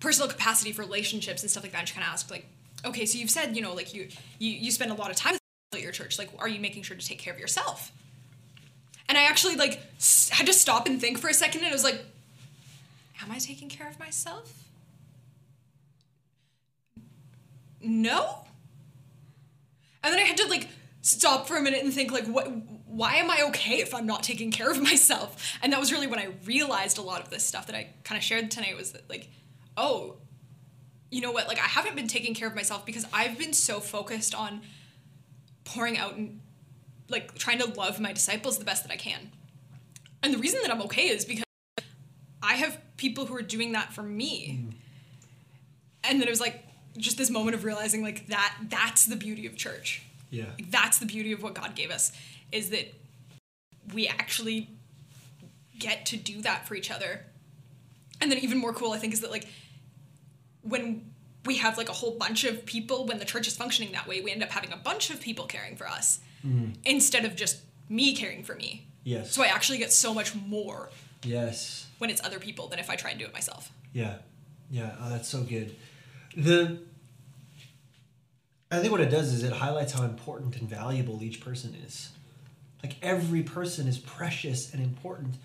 [0.00, 1.78] personal capacity for relationships and stuff like that.
[1.78, 2.48] And she kind of asked like,
[2.84, 4.08] okay, so you've said you know like you
[4.38, 5.36] you you spend a lot of time
[5.72, 6.18] at your church.
[6.18, 7.92] Like, are you making sure to take care of yourself?
[9.08, 9.80] And I actually like
[10.30, 12.04] had to stop and think for a second, and I was like,
[13.22, 14.64] am I taking care of myself?
[17.80, 18.44] No.
[20.02, 20.68] And then I had to like
[21.02, 22.50] stop for a minute and think like what
[22.86, 25.58] why am I okay if I'm not taking care of myself?
[25.62, 28.18] And that was really when I realized a lot of this stuff that I kind
[28.18, 29.28] of shared tonight was that like
[29.76, 30.16] oh
[31.14, 33.78] you know what like I haven't been taking care of myself because I've been so
[33.78, 34.62] focused on
[35.62, 36.40] pouring out and
[37.08, 39.30] like trying to love my disciples the best that I can.
[40.24, 41.44] And the reason that I'm okay is because
[42.42, 44.58] I have people who are doing that for me.
[44.58, 44.70] Mm-hmm.
[46.02, 46.64] And then it was like
[46.96, 50.02] just this moment of realizing like that that's the beauty of church.
[50.30, 50.46] Yeah.
[50.58, 52.10] Like, that's the beauty of what God gave us
[52.50, 52.92] is that
[53.92, 54.68] we actually
[55.78, 57.24] get to do that for each other.
[58.20, 59.46] And then even more cool I think is that like
[60.64, 61.10] when
[61.44, 64.20] we have like a whole bunch of people when the church is functioning that way,
[64.20, 66.72] we end up having a bunch of people caring for us mm-hmm.
[66.84, 68.86] instead of just me caring for me.
[69.04, 69.32] Yes.
[69.32, 70.90] So I actually get so much more
[71.22, 71.86] Yes.
[71.98, 73.70] when it's other people than if I try and do it myself.
[73.92, 74.16] Yeah,
[74.70, 75.76] yeah, oh, that's so good.
[76.36, 76.78] The
[78.70, 82.10] I think what it does is it highlights how important and valuable each person is.
[82.82, 85.36] Like every person is precious and important,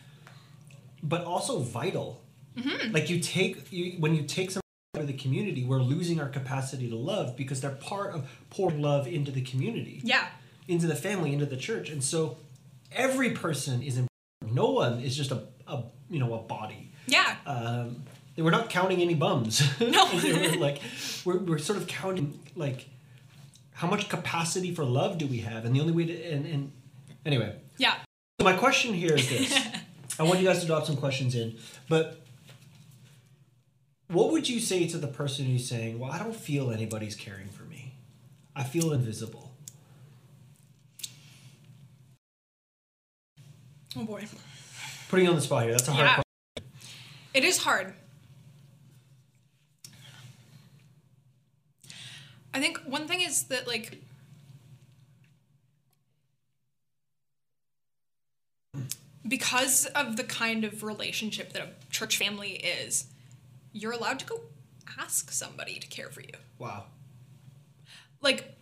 [1.03, 2.21] but also vital.
[2.57, 2.91] Mm-hmm.
[2.91, 4.61] Like you take you when you take some
[4.95, 9.07] of the community, we're losing our capacity to love because they're part of pouring love
[9.07, 10.27] into the community Yeah.
[10.67, 11.89] into the family, into the church.
[11.89, 12.37] And so
[12.91, 14.09] every person is important.
[14.55, 16.91] No one is just a, a you know a body.
[17.05, 17.35] Yeah.
[17.45, 18.03] Um,
[18.35, 19.61] we're not counting any bums.
[19.79, 20.09] No.
[20.13, 20.81] we're like
[21.23, 22.87] we're, we're sort of counting like
[23.73, 26.71] how much capacity for love do we have, and the only way to and, and
[27.27, 27.55] anyway.
[27.77, 27.93] yeah.
[28.39, 29.67] So my question here is this:
[30.19, 31.57] I want you guys to drop some questions in,
[31.89, 32.21] but
[34.09, 37.47] what would you say to the person who's saying, "Well, I don't feel anybody's caring
[37.49, 37.93] for me.
[38.55, 39.51] I feel invisible."
[43.95, 44.25] Oh boy.
[45.09, 45.71] Putting you on the spot here.
[45.71, 46.15] That's a hard Yeah.
[46.15, 46.71] question.
[47.33, 47.93] It is hard.
[52.53, 53.99] I think one thing is that like
[59.27, 63.05] because of the kind of relationship that a church family is,
[63.71, 64.41] you're allowed to go
[64.99, 66.33] ask somebody to care for you.
[66.57, 66.85] Wow.
[68.21, 68.55] Like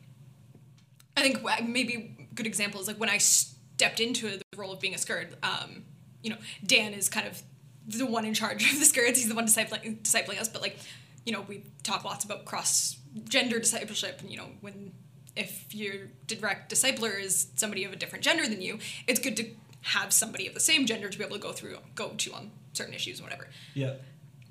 [1.16, 4.94] I think maybe good example is like when I stepped into the role of being
[4.94, 5.84] a skirt, um,
[6.22, 7.42] you know, Dan is kind of
[7.88, 9.20] the one in charge of the skirts.
[9.20, 10.48] He's the one discipling, discipling us.
[10.48, 10.78] But like,
[11.26, 12.98] you know, we talk lots about cross
[13.28, 14.92] gender discipleship, and you know, when
[15.36, 19.50] if your direct discipler is somebody of a different gender than you, it's good to
[19.82, 22.52] have somebody of the same gender to be able to go through, go to on
[22.74, 23.48] certain issues, and whatever.
[23.74, 23.94] Yeah.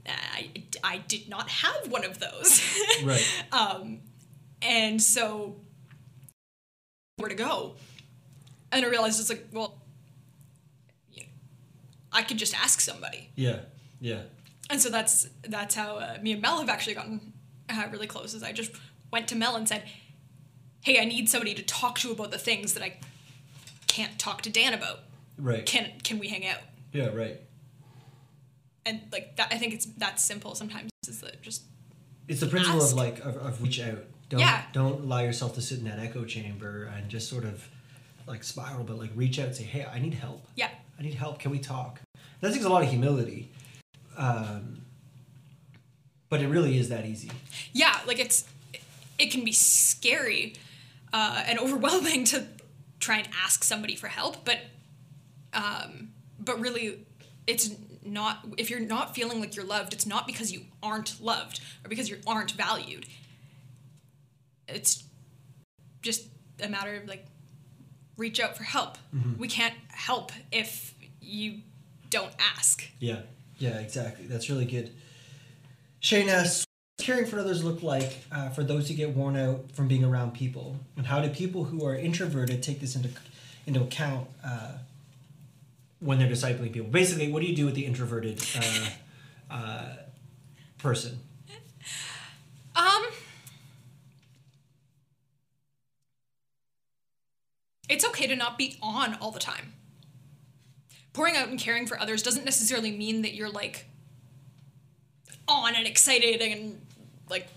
[0.09, 0.51] I,
[0.85, 2.63] I did not have one of those.
[3.05, 3.27] Right.
[4.63, 5.57] and so
[7.19, 7.75] where to go
[8.73, 9.79] and i realized it's like well
[11.13, 11.29] you know,
[12.13, 13.61] i could just ask somebody Yeah.
[14.01, 14.23] Yeah.
[14.71, 17.33] and so that's that's how uh, me and mel have actually gotten
[17.69, 18.73] uh, really close is i just
[19.13, 19.83] went to mel and said
[20.83, 22.99] hey i need somebody to talk to about the things that i
[23.87, 25.01] can't talk to dan about
[25.39, 25.65] Right.
[25.67, 26.61] can can we hang out
[26.93, 27.09] yeah.
[27.09, 27.41] Right.
[28.87, 31.63] And like that i think it's that simple sometimes is that just
[32.29, 32.93] It's the principle Ask.
[32.93, 34.03] of like of, of reach out.
[34.29, 34.63] Don't Yeah.
[34.73, 37.69] don't allow yourself to sit in that echo chamber and just sort of
[38.27, 40.45] like spiral, but like reach out and say, "Hey, I need help.
[40.57, 41.39] yeah I need help.
[41.39, 42.01] Can we talk?"
[42.41, 43.51] That takes a lot of humility,
[44.17, 44.81] um,
[46.29, 47.31] but it really is that easy.
[47.73, 48.45] yeah like it's
[49.19, 50.55] it can be scary
[51.13, 52.47] uh, and overwhelming to
[52.99, 54.59] try and ask somebody for help but
[55.55, 56.09] um,
[56.41, 57.07] but really
[57.47, 57.71] it's
[58.07, 61.89] not if you're not feeling like you're loved it's not because you aren't loved or
[61.89, 63.07] because you aren't valued
[64.69, 65.05] it's
[66.03, 66.27] just
[66.63, 67.27] a matter of like
[68.17, 68.97] reach out for help
[69.39, 71.61] we can't help if you
[72.11, 73.21] don't ask Yeah,
[73.59, 74.27] yeah, exactly.
[74.27, 74.91] That's really good.
[76.01, 79.73] Shane asks, "What's caring for others look like uh, for those who get worn out
[79.73, 83.11] from being around people, and how do people who are introverted take this into
[83.67, 84.29] into account?
[84.45, 84.73] Uh,
[86.01, 86.89] when they're discipling people?
[86.89, 88.43] Basically, what do you do with the introverted
[89.51, 89.89] uh, uh,
[90.79, 91.21] person?
[92.75, 93.05] Um,
[97.89, 99.73] it's okay to not be on all the time.
[101.13, 103.87] Pouring out and caring for others doesn't necessarily mean that you're like
[105.49, 106.79] on and excited and
[107.31, 107.49] like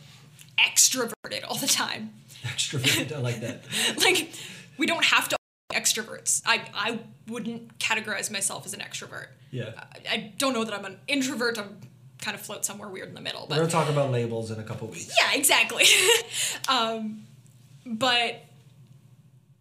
[0.58, 2.14] extroverted all the time.
[2.44, 3.64] Extroverted, I like that.
[3.98, 4.30] Like
[4.78, 5.39] we don't have to
[5.74, 6.42] extroverts.
[6.46, 9.28] I I wouldn't categorize myself as an extrovert.
[9.52, 9.72] Yeah.
[9.78, 11.58] I, I don't know that I'm an introvert.
[11.58, 11.78] I'm
[12.22, 13.42] kind of float somewhere weird in the middle.
[13.42, 15.16] We're But gonna talk about labels in a couple weeks.
[15.22, 15.86] yeah, exactly.
[16.68, 17.24] um,
[17.86, 18.44] but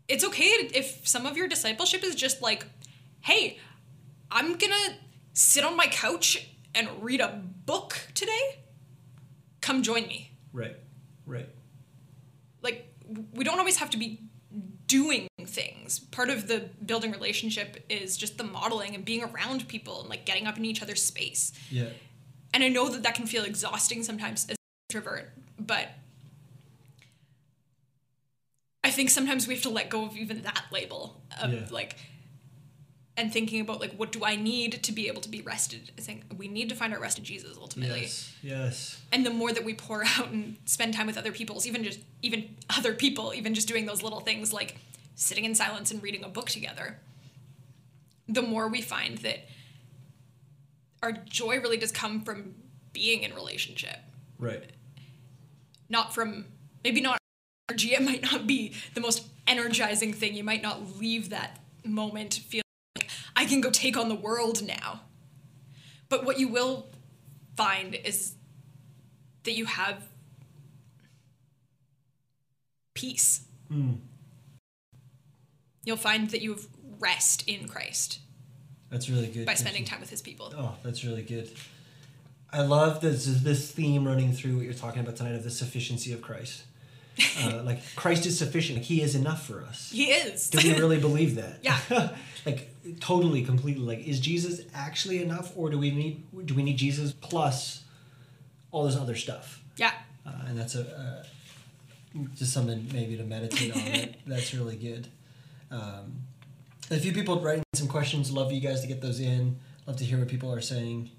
[0.08, 2.66] it's okay if some of your discipleship is just like,
[3.20, 3.58] hey,
[4.30, 4.96] I'm gonna
[5.34, 8.58] sit on my couch and read a book today.
[9.60, 10.32] Come join me.
[10.52, 10.76] Right.
[11.26, 11.48] Right.
[12.62, 12.90] Like,
[13.34, 14.20] we don't always have to be
[14.86, 15.98] doing things.
[15.98, 20.24] Part of the building relationship is just the modeling and being around people and like
[20.24, 21.52] getting up in each other's space.
[21.70, 21.88] Yeah.
[22.54, 24.56] and I know that that can feel exhausting sometimes as an
[24.90, 25.88] introvert, but
[28.84, 31.66] I think sometimes we have to let go of even that label of Yeah.
[31.70, 31.96] like
[33.16, 35.90] and thinking about like what do I need to be able to be rested.
[35.98, 38.02] I think we need to find our rest in Jesus ultimately.
[38.02, 38.32] Yes.
[38.42, 39.00] Yes.
[39.12, 42.00] And the more that we pour out and spend time with other people's, even just
[42.22, 44.76] even other people, even just doing those little things like
[45.18, 47.00] sitting in silence and reading a book together,
[48.28, 49.40] the more we find that
[51.02, 52.54] our joy really does come from
[52.92, 53.98] being in relationship,
[54.38, 54.70] Right.
[55.88, 56.46] not from
[56.84, 57.18] maybe not
[57.68, 57.94] energy.
[57.94, 60.34] It might not be the most energizing thing.
[60.34, 62.62] You might not leave that moment feeling
[62.96, 65.00] like I can go take on the world now.
[66.08, 66.86] But what you will
[67.56, 68.34] find is
[69.42, 70.04] that you have
[72.94, 73.42] peace.
[73.68, 73.94] Hmm.
[75.88, 76.66] You'll find that you have
[77.00, 78.18] rest in Christ
[78.90, 79.46] That's really good.
[79.46, 80.52] by spending time with his people.
[80.54, 81.50] Oh, that's really good.
[82.52, 86.12] I love this this theme running through what you're talking about tonight of the sufficiency
[86.12, 86.64] of Christ.
[87.40, 88.80] Uh, like Christ is sufficient.
[88.80, 89.90] He is enough for us.
[89.90, 90.50] He is.
[90.50, 91.60] Do we really believe that?
[91.62, 91.78] Yeah.
[92.46, 92.68] like
[93.00, 93.82] totally, completely.
[93.82, 97.82] Like, is Jesus actually enough, or do we need do we need Jesus plus
[98.72, 99.62] all this other stuff?
[99.78, 99.92] yeah.
[100.26, 101.24] Uh, and that's a uh,
[102.34, 104.14] just something maybe to meditate on.
[104.26, 105.08] That's really good.
[105.70, 106.22] Um,
[106.90, 108.30] a few people writing some questions.
[108.30, 109.58] Love you guys to get those in.
[109.86, 111.10] Love to hear what people are saying.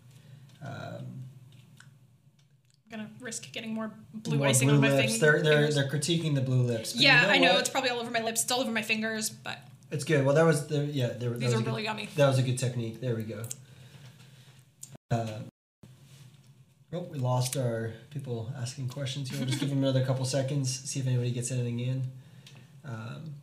[0.66, 1.24] Um,
[2.91, 5.12] I'm gonna risk getting more blue more icing blue on my lips.
[5.14, 5.76] thing- They're they're fingers.
[5.76, 6.93] they're critiquing the blue lips.
[6.93, 7.60] but you yeah, I know what?
[7.62, 8.41] it's probably all over my lips.
[8.43, 9.60] It's all over my fingers, but
[9.91, 10.26] It's good.
[10.26, 11.10] Well, that was the yeah.
[11.10, 12.10] There, These was are a good- really yummy.
[12.16, 13.00] That was a good technique.
[13.00, 13.43] There we go.
[15.12, 15.39] Uh,
[16.93, 19.39] oh, we lost our people asking questions here.
[19.39, 22.04] We'll just give them another couple seconds, see if anybody gets anything in.
[22.86, 23.36] Um,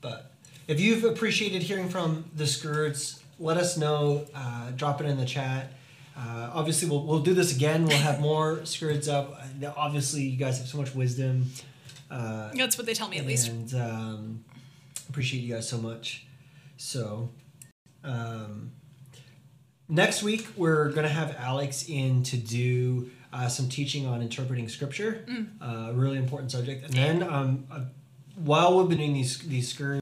[0.00, 0.31] but
[0.68, 4.26] if you've appreciated hearing from the Skirts, let us know.
[4.34, 5.72] Uh, drop it in the chat.
[6.16, 7.86] Uh, obviously, we'll, we'll do this again.
[7.86, 9.40] We'll have more Skirts up.
[9.62, 11.46] Uh, Obviously, you guys have so much wisdom.
[12.10, 13.48] Uh, that's what they tell me at least.
[13.48, 14.44] and um,
[15.08, 16.26] appreciate you guys so much.
[16.76, 17.30] So,
[18.04, 18.72] um,
[19.88, 25.24] next week we're gonna have Alex in to do uh, some teaching on interpreting scripture,
[25.62, 26.84] uh, a really important subject.
[26.84, 27.80] And then, um, uh,
[28.36, 30.00] while we've been doing these these skirt uh,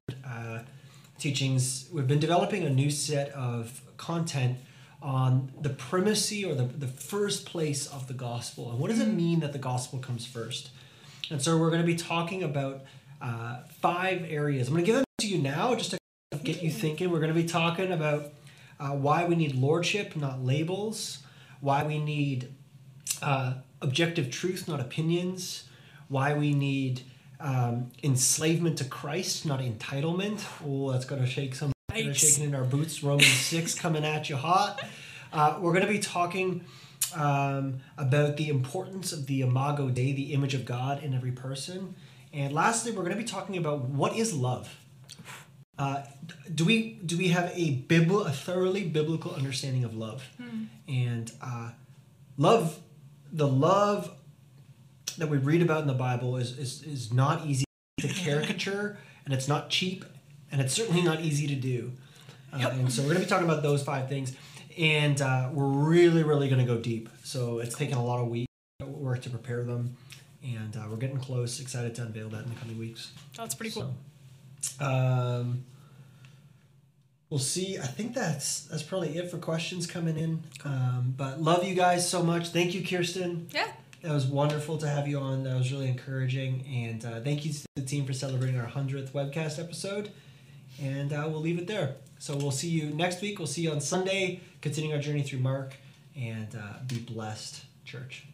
[1.20, 4.58] teachings, we've been developing a new set of content
[5.02, 8.70] on the primacy or the, the first place of the gospel.
[8.70, 10.70] And what does it mean that the gospel comes first?
[11.30, 12.82] And so we're going to be talking about
[13.20, 14.68] uh, five areas.
[14.68, 15.98] I'm going to give them to you now just to
[16.42, 17.10] get you thinking.
[17.10, 18.32] We're going to be talking about
[18.78, 21.18] uh, why we need lordship, not labels,
[21.60, 22.52] why we need
[23.22, 25.64] uh, objective truth, not opinions,
[26.08, 27.02] why we need
[27.40, 30.44] um, enslavement to Christ, not entitlement.
[30.66, 31.72] Oh, that's going to shake some.
[31.92, 32.14] Yikes.
[32.14, 33.02] shaking in our boots.
[33.02, 34.80] Romans 6 coming at you hot.
[35.32, 36.64] Uh, we're going to be talking
[37.16, 41.96] um, about the importance of the Imago Dei, the image of God in every person.
[42.32, 44.76] And lastly, we're going to be talking about what is love.
[45.78, 46.04] Uh,
[46.54, 50.28] do we do we have a bibl a thoroughly biblical understanding of love?
[50.86, 51.70] And uh,
[52.36, 52.78] love,
[53.32, 54.14] the love
[55.20, 57.64] that we read about in the Bible is is, is not easy
[58.00, 60.04] to caricature, and it's not cheap,
[60.50, 61.92] and it's certainly not easy to do.
[62.52, 64.32] Uh, And so we're going to be talking about those five things,
[64.76, 67.08] and uh, we're really, really going to go deep.
[67.22, 68.48] So it's taken a lot of week
[68.84, 69.96] work to prepare them,
[70.42, 71.60] and uh, we're getting close.
[71.60, 73.12] Excited to unveil that in the coming weeks.
[73.36, 73.94] That's pretty cool.
[74.62, 75.64] So, um,
[77.28, 77.78] we'll see.
[77.78, 80.42] I think that's that's probably it for questions coming in.
[80.64, 82.48] Um, but love you guys so much.
[82.48, 83.48] Thank you, Kirsten.
[83.54, 83.70] Yeah.
[84.02, 85.44] It was wonderful to have you on.
[85.44, 86.64] That was really encouraging.
[86.66, 90.10] And uh, thank you to the team for celebrating our 100th webcast episode.
[90.80, 91.96] and uh, we'll leave it there.
[92.18, 93.38] So we'll see you next week.
[93.38, 95.74] We'll see you on Sunday, continuing our journey through Mark,
[96.16, 98.24] and uh, be blessed, church.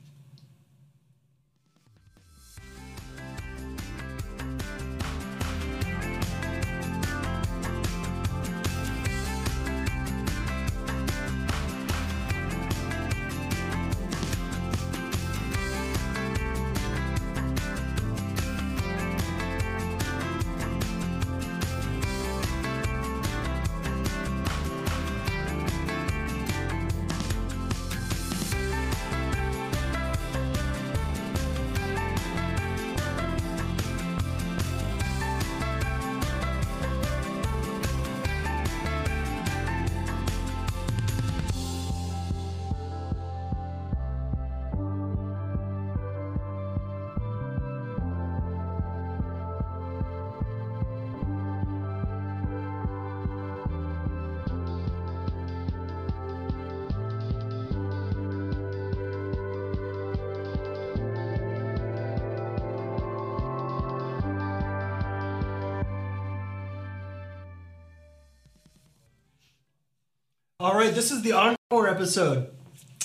[70.66, 72.48] All right, this is the encore episode.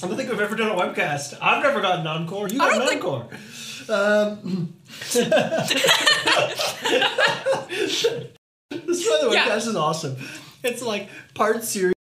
[0.02, 1.38] I don't think we've ever done a webcast.
[1.40, 2.48] I've never gotten encore.
[2.48, 3.28] You got an think- encore.
[3.88, 4.74] Um,
[5.14, 5.24] this
[8.02, 9.46] why the Yeah.
[9.46, 10.16] webcast is awesome.
[10.64, 11.94] It's like part series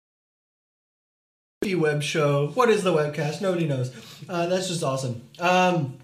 [1.77, 2.53] web show.
[2.55, 3.43] What is the webcast?
[3.43, 3.93] Nobody knows.
[4.31, 5.21] Uh, that's just awesome.
[5.39, 5.99] Um,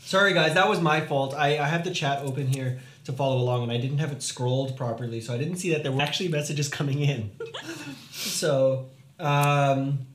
[0.00, 1.32] sorry guys, that was my fault.
[1.32, 4.20] I, I have the chat open here to follow along, and I didn't have it
[4.20, 7.30] scrolled properly, so I didn't see that there were actually messages coming in.
[8.10, 8.86] so,
[9.18, 10.06] um,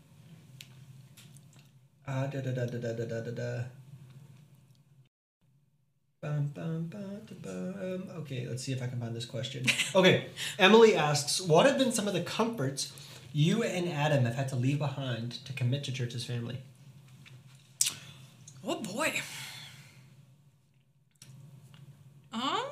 [2.07, 3.63] uh, da, da, da, da, da, da, da, da, da.
[6.21, 8.09] Bum, bum, bum.
[8.17, 9.65] Okay, let's see if I can find this question.
[9.95, 10.27] Okay,
[10.59, 12.93] Emily asks, what have been some of the comforts
[13.33, 16.59] you and Adam have had to leave behind to commit to church's family?
[18.65, 19.19] Oh boy.
[22.33, 22.41] Um.
[22.41, 22.71] What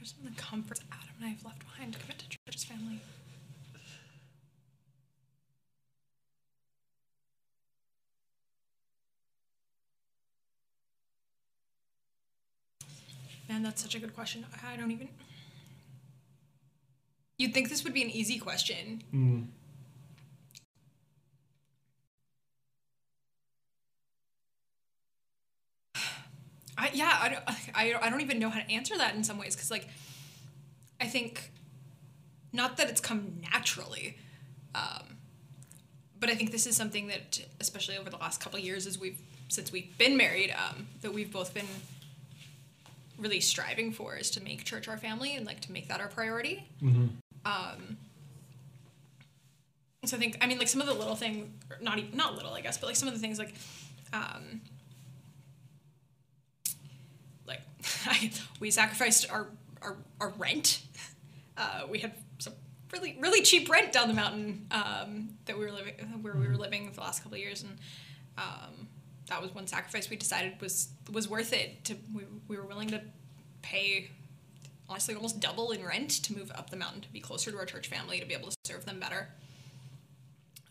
[0.00, 2.64] are some of the comforts Adam and I have left behind to commit to church's
[2.64, 3.00] family?
[13.56, 14.44] Man, that's such a good question.
[14.70, 15.08] I don't even.
[17.38, 19.02] You'd think this would be an easy question.
[26.76, 27.42] I, yeah, I don't,
[27.74, 29.88] I, I don't even know how to answer that in some ways because, like,
[31.00, 31.50] I think
[32.52, 34.18] not that it's come naturally,
[34.74, 35.16] um,
[36.20, 38.98] but I think this is something that, especially over the last couple of years, as
[38.98, 41.64] we've since we've been married, um, that we've both been
[43.18, 46.08] really striving for is to make church our family and like to make that our
[46.08, 46.68] priority.
[47.44, 47.96] Um,
[50.04, 51.48] so I think, I mean, like some of the little things,
[51.80, 53.54] not even, not little, I guess, but like some of the things like,
[54.12, 54.60] um,
[57.46, 57.60] like
[58.60, 59.48] we sacrificed our
[59.82, 60.82] our, our rent.
[61.58, 62.52] Uh, we had some
[62.92, 66.54] really really cheap rent down the mountain um, that we were living where we were
[66.54, 67.78] living the last couple of years, and
[68.36, 68.88] um,
[69.28, 71.84] that was one sacrifice we decided was was worth it.
[71.84, 73.00] To we, we were willing to
[73.62, 74.10] pay
[74.88, 77.66] honestly almost double in rent to move up the mountain to be closer to our
[77.66, 79.28] church family to be able to serve them better.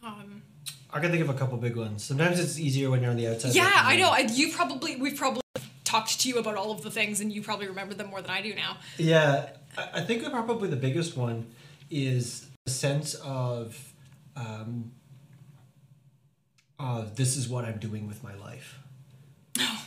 [0.03, 0.43] Um,
[0.91, 2.03] I can think of a couple big ones.
[2.03, 3.53] Sometimes it's easier when you're on the outside.
[3.55, 4.09] yeah, I know.
[4.09, 5.41] I, you probably we've probably
[5.83, 8.31] talked to you about all of the things, and you probably remember them more than
[8.31, 8.77] I do now.
[8.97, 11.47] Yeah, I I think probably the biggest one
[11.91, 13.93] is the sense of,
[14.35, 14.91] um,
[16.79, 18.79] uh, this is what I'm doing with my life.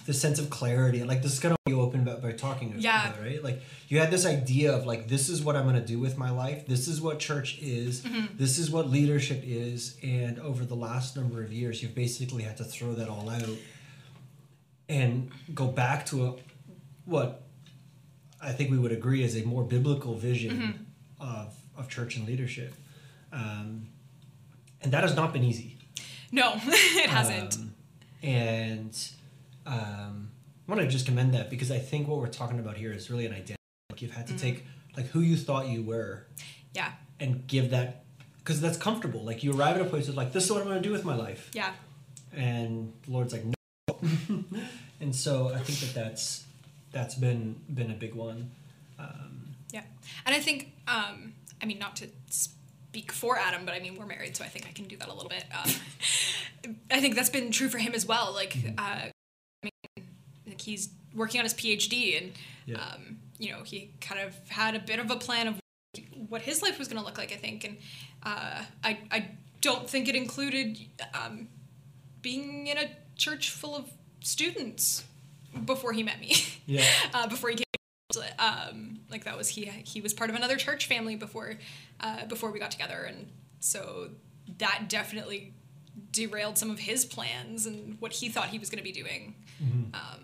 [0.07, 2.71] the sense of clarity, like this is kind of what you opened about by talking
[2.71, 3.13] about, Yeah.
[3.21, 3.45] right?
[3.45, 6.17] Like you had this idea of like this is what I'm going to do with
[6.17, 6.67] my life.
[6.67, 8.03] This is what church is.
[8.35, 9.99] This is what leadership is.
[10.03, 13.51] And over the last number of years, you've basically had to throw that all out
[14.89, 16.35] and go back to a
[17.05, 17.43] what
[18.41, 20.87] I think we would agree is a more biblical vision
[21.21, 22.73] of, of church and leadership.
[23.33, 23.89] Um,
[24.81, 25.78] and that has not been easy.
[26.31, 27.57] No, it hasn't.
[27.57, 27.75] Um,
[28.23, 29.09] and
[29.67, 30.31] um,
[30.67, 33.11] I want to just commend that because I think what we're talking about here is
[33.11, 33.57] really an identity.
[33.91, 34.65] Like you've had to take
[34.97, 36.27] like who you thought you were
[36.75, 38.05] yeah, and give that
[38.39, 39.25] because that's comfortable.
[39.25, 40.93] Like you arrive at a place of like this is what I'm going to do
[40.93, 41.73] with my life, yeah,
[42.33, 43.99] and the Lord's like no.
[45.01, 46.45] and so I think that that's
[46.93, 48.51] that's been been a big one.
[48.99, 49.83] Um, yeah.
[50.27, 52.09] And I think, um, I mean, not to
[52.89, 55.09] speak for Adam, but I mean, we're married, so I think I can do that
[55.09, 55.45] a little bit.
[55.53, 55.71] Um,
[56.91, 58.33] I think that's been true for him as well.
[58.33, 59.13] Like, uh, I
[59.63, 60.07] mean,
[60.47, 62.33] like he's working on his PhD, and
[62.67, 62.79] Yeah.
[62.83, 65.61] um, you know, he kind of had a bit of a plan of
[66.29, 67.65] what his life was going to look like, I think.
[67.65, 67.77] And
[68.23, 69.29] uh, I, I
[69.61, 70.79] don't think it included
[71.15, 71.49] um,
[72.23, 75.05] being in a church full of students
[75.67, 76.35] before he met me.
[76.67, 76.85] Yeah.
[77.15, 77.65] uh, before he came.
[78.39, 79.67] Um, like that was he.
[79.67, 81.55] He was part of another church family before,
[82.01, 83.31] uh, before we got together, and
[83.61, 84.09] so
[84.59, 85.53] that definitely
[86.11, 89.35] derailed some of his plans and what he thought he was going to be doing.
[89.93, 90.21] Um,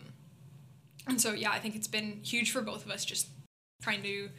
[1.07, 3.28] and so yeah, I think it's been huge for both of us just
[3.82, 4.30] trying to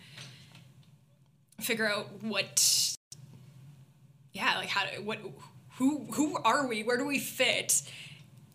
[1.62, 2.96] figure out what
[4.34, 5.20] yeah, like how to what
[5.78, 6.82] who who are we?
[6.82, 7.84] Where do we fit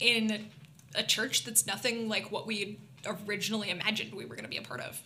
[0.00, 0.48] in
[0.96, 2.80] a church that's nothing like what we
[3.26, 5.00] originally imagined we were going to be a part of?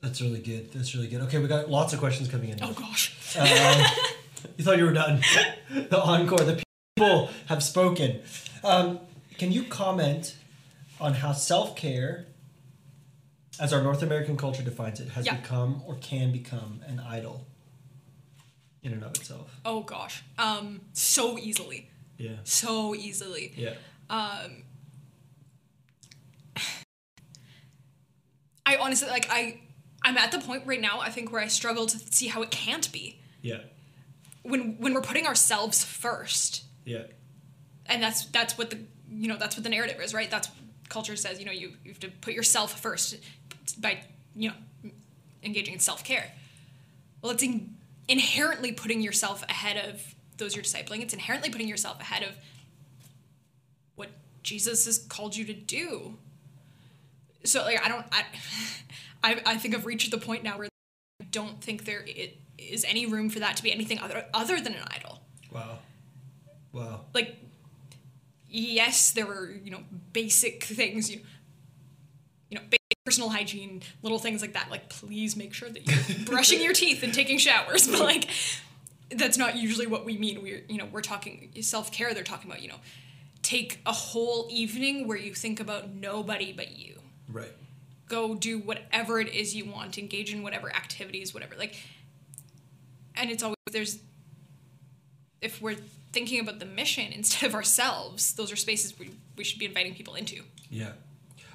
[0.00, 0.72] That's really good.
[0.72, 1.20] That's really good.
[1.22, 2.58] Okay, we got lots of questions coming in.
[2.62, 3.14] Oh gosh.
[3.38, 3.46] Um,
[4.56, 5.20] you thought you were done.
[5.70, 6.38] the encore.
[6.38, 6.62] The
[6.96, 8.20] people have spoken.
[8.64, 8.98] Um,
[9.38, 10.34] can you comment
[11.00, 12.26] on how self care,
[13.60, 15.36] as our North American culture defines it, has Yeah.
[15.36, 17.46] become or can become an idol
[18.82, 19.56] in and of itself?
[19.64, 20.24] Oh gosh.
[20.36, 21.90] Um so easily.
[22.18, 22.36] Yeah.
[22.42, 23.52] So easily.
[23.56, 23.74] Yeah.
[28.64, 29.60] I honestly like I
[30.02, 32.50] I'm at the point right now I think where I struggle to see how it
[32.50, 33.18] can't be.
[33.40, 33.58] Yeah.
[34.42, 36.64] When when we're putting ourselves first.
[36.84, 37.02] Yeah.
[37.86, 40.48] and that's that's what the you know that's what the narrative is right that's
[40.88, 43.18] culture says you know you, you have to put yourself first
[43.78, 44.00] by
[44.34, 44.90] you know
[45.44, 46.32] engaging in self-care
[47.20, 47.76] well it's in,
[48.08, 52.34] inherently putting yourself ahead of those you're discipling it's inherently putting yourself ahead of
[53.94, 54.08] what
[54.42, 56.16] jesus has called you to do
[57.44, 58.24] so like i don't i
[59.24, 60.68] i, I think i've reached the point now where
[61.20, 62.32] i don't think there i-
[62.86, 65.20] any room for that to be anything other other than an idol.
[65.52, 65.78] Wow.
[66.72, 67.00] Wow.
[67.12, 67.36] like
[68.48, 69.80] yes there were you know
[70.12, 71.20] basic things you
[72.50, 74.70] you know basic personal hygiene little things like that.
[74.70, 78.28] Like please make sure that you're brushing your teeth and taking showers but like
[79.10, 80.42] that's not usually what we mean.
[80.42, 82.14] We're you know we're talking self-care.
[82.14, 82.78] They're talking about you know
[83.42, 87.00] take a whole evening where you think about nobody but you
[87.32, 87.52] Right.
[88.08, 91.76] go do whatever it is you want engage in whatever activities whatever like
[93.14, 93.98] and it's always there's
[95.40, 95.76] if we're
[96.12, 99.94] thinking about the mission instead of ourselves those are spaces we, we should be inviting
[99.94, 100.92] people into Yeah.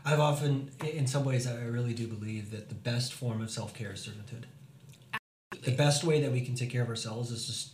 [0.06, 3.74] I've often, in some ways, I really do believe that the best form of self
[3.74, 4.46] care is servanthood.
[5.64, 7.72] The best way that we can take care of ourselves is just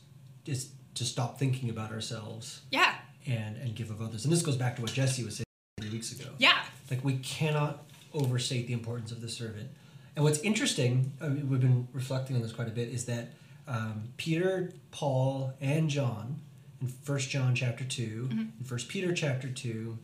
[0.47, 2.95] is to stop thinking about ourselves yeah
[3.27, 4.23] and and give of others.
[4.25, 5.45] And this goes back to what Jesse was saying
[5.79, 6.29] three weeks ago.
[6.39, 9.69] yeah Like we cannot overstate the importance of the servant.
[10.15, 13.29] And what's interesting, I mean, we've been reflecting on this quite a bit, is that
[13.67, 16.39] um, Peter, Paul, and John
[16.81, 19.97] in First John chapter 2 in First Peter chapter two,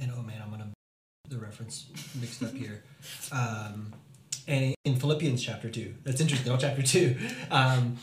[0.00, 0.68] and oh man, I'm gonna
[1.28, 1.86] the reference
[2.20, 2.84] mixed up here.
[3.30, 3.92] Um,
[4.48, 6.50] and in Philippians chapter two, that's interesting.
[6.50, 7.16] Oh, chapter two,
[7.50, 7.98] um,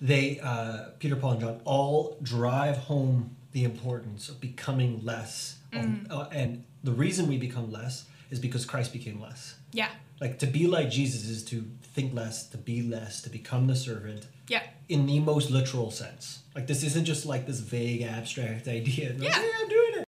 [0.00, 6.06] they uh, Peter, Paul, and John all drive home the importance of becoming less, um,
[6.10, 9.56] uh, and the reason we become less is because Christ became less.
[9.72, 11.64] yeah Like to be like Jesus is to
[11.94, 16.42] think less, to be less, to become the servant yeah in the most literal sense.
[16.54, 19.10] Like this isn't just like this vague abstract idea.
[19.12, 19.42] Like, Yeah.
[19.60, 20.04] I'm doing it.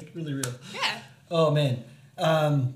[0.00, 0.54] Like, really real.
[0.74, 0.98] yeah
[1.30, 1.84] Oh man.
[2.18, 2.74] Um,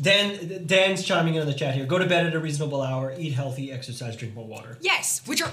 [0.00, 1.86] Dan Dan's chiming in on the chat here.
[1.86, 3.14] Go to bed at a reasonable hour.
[3.18, 3.72] Eat healthy.
[3.72, 4.14] Exercise.
[4.16, 4.78] Drink more water.
[4.80, 5.50] yes which are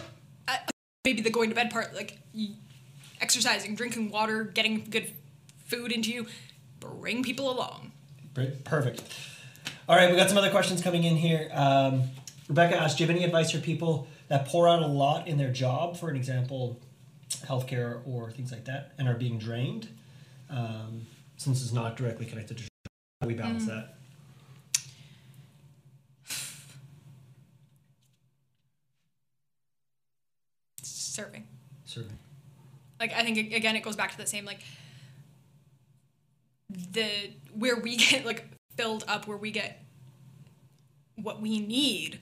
[0.48, 0.58] uh,
[1.06, 2.18] maybe the going to bed part like
[3.22, 5.12] exercising drinking water getting good
[5.66, 6.26] food into you
[6.80, 7.92] bring people along
[8.36, 8.66] Great.
[8.66, 9.02] Perfect.
[9.88, 11.50] All right, we got some other questions coming in here.
[11.54, 12.04] Um,
[12.50, 15.38] Rebecca asked, "Do you have any advice for people that pour out a lot in
[15.38, 16.80] their job, for an example,
[17.46, 19.88] healthcare or things like that, and are being drained,
[20.50, 21.08] um,
[21.38, 22.64] since it's not directly connected to?
[23.22, 23.96] How we balance that?"
[31.16, 31.48] serving
[31.86, 32.18] Serving.
[33.00, 34.60] like i think again it goes back to the same like
[36.92, 38.46] the where we get like
[38.76, 39.84] filled up where we get
[41.16, 42.20] what we need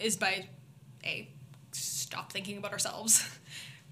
[0.00, 0.46] is by
[1.04, 1.28] a
[1.72, 3.28] stop thinking about ourselves.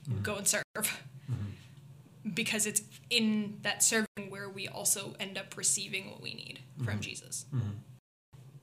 [0.09, 0.23] Mm-hmm.
[0.23, 0.63] Go and serve.
[0.77, 2.31] Mm-hmm.
[2.35, 6.95] Because it's in that serving where we also end up receiving what we need from
[6.95, 7.01] mm-hmm.
[7.01, 7.47] jesus.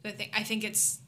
[0.04, 1.00] I think i think it's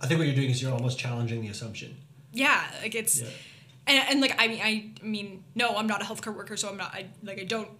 [0.00, 1.96] I think what you're doing is you're almost challenging the assumption.
[2.32, 3.28] yeah like it's Yeah.
[3.86, 6.76] and, and like I mean I mean no I'm not a healthcare worker so I'm
[6.76, 7.70] not I like I don't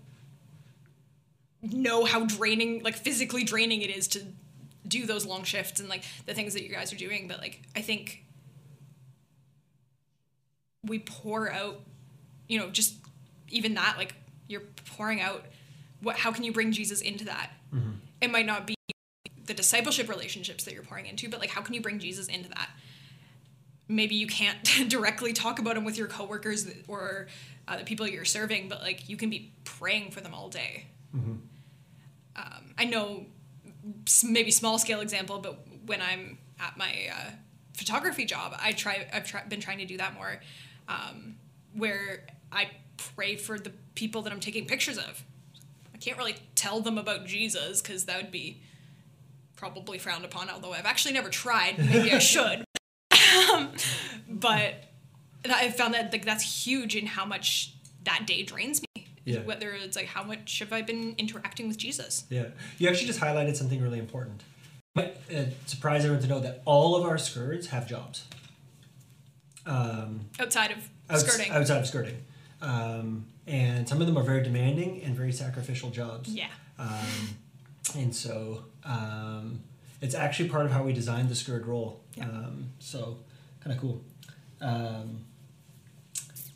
[1.72, 4.22] know how draining like physically draining it is to
[4.86, 7.62] do those long shifts and like the things that you guys are doing but like
[7.74, 8.24] I think
[10.86, 11.80] we pour out
[12.48, 12.96] you know just
[13.48, 14.14] even that like
[14.46, 14.62] you're
[14.96, 15.44] pouring out
[16.02, 17.50] what how can you bring Jesus into that
[18.20, 18.74] it might not be
[19.46, 22.48] the discipleship relationships that you're pouring into, but like how can you bring Jesus into
[22.50, 22.70] that?
[23.88, 24.58] Maybe you can't
[24.88, 27.28] directly talk about him with your coworkers or
[27.68, 30.86] uh, the people you're serving, but like you can be praying for them all day.
[32.36, 33.26] Um, I know
[34.24, 37.30] maybe small scale example, but when I'm at my uh,
[37.74, 39.06] photography job, I try.
[39.12, 40.40] I've try, been trying to do that more,
[40.88, 41.36] um,
[41.74, 45.24] where I pray for the people that I'm taking pictures of.
[45.94, 48.60] I can't really tell them about Jesus because that would be
[49.56, 50.50] probably frowned upon.
[50.50, 51.78] Although I've actually never tried.
[51.78, 52.64] Maybe I should.
[53.52, 53.70] um,
[54.28, 54.74] but
[55.48, 57.74] I found that like that's huge in how much
[58.04, 58.83] that day drains.
[59.24, 59.40] Yeah.
[59.40, 62.24] Whether it's like how much have I been interacting with Jesus?
[62.28, 62.46] Yeah,
[62.78, 64.42] you actually just highlighted something really important.
[64.94, 68.24] Might uh, surprise everyone to know that all of our skirts have jobs.
[69.66, 71.50] Um, outside of outs- skirting.
[71.52, 72.22] outside of skirting,
[72.60, 76.28] um, and some of them are very demanding and very sacrificial jobs.
[76.28, 76.48] yeah.
[76.78, 77.36] Um,
[77.96, 79.60] and so um,
[80.00, 82.00] it's actually part of how we designed the skirt roll.
[82.14, 82.24] Yeah.
[82.24, 83.18] Um, so
[83.60, 84.02] kind of cool.
[84.60, 85.24] Um,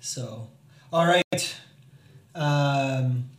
[0.00, 0.48] so,
[0.92, 1.22] all right.
[2.38, 3.30] Um,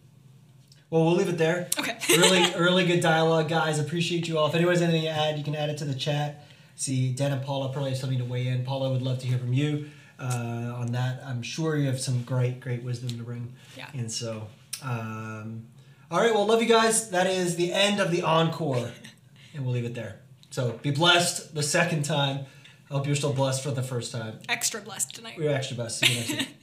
[0.90, 1.70] well, we'll leave it there.
[1.78, 1.98] Okay.
[2.10, 3.80] really, really good dialogue, guys.
[3.80, 4.48] Appreciate you all.
[4.48, 6.46] If anyone has anything to add, you can add it to the chat.
[6.76, 8.64] See, Dan and Paula probably have something to weigh in.
[8.64, 9.90] Paula would love to hear from you
[10.20, 11.22] uh, on that.
[11.26, 13.54] I'm sure you have some great, great wisdom to bring.
[13.78, 13.88] Yeah.
[13.94, 14.48] And so,
[14.84, 15.68] um,
[16.10, 16.34] all right.
[16.34, 17.12] Well, love you guys.
[17.12, 18.92] That is the end of the encore,
[19.54, 20.20] and we'll leave it there.
[20.50, 22.46] So be blessed the second time.
[22.90, 24.40] I hope you're still blessed for the first time.
[24.50, 25.36] Extra blessed tonight.
[25.38, 26.00] We're extra blessed.
[26.00, 26.56] See you next week.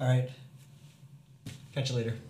[0.00, 0.30] All right.
[1.78, 2.27] Catch you later.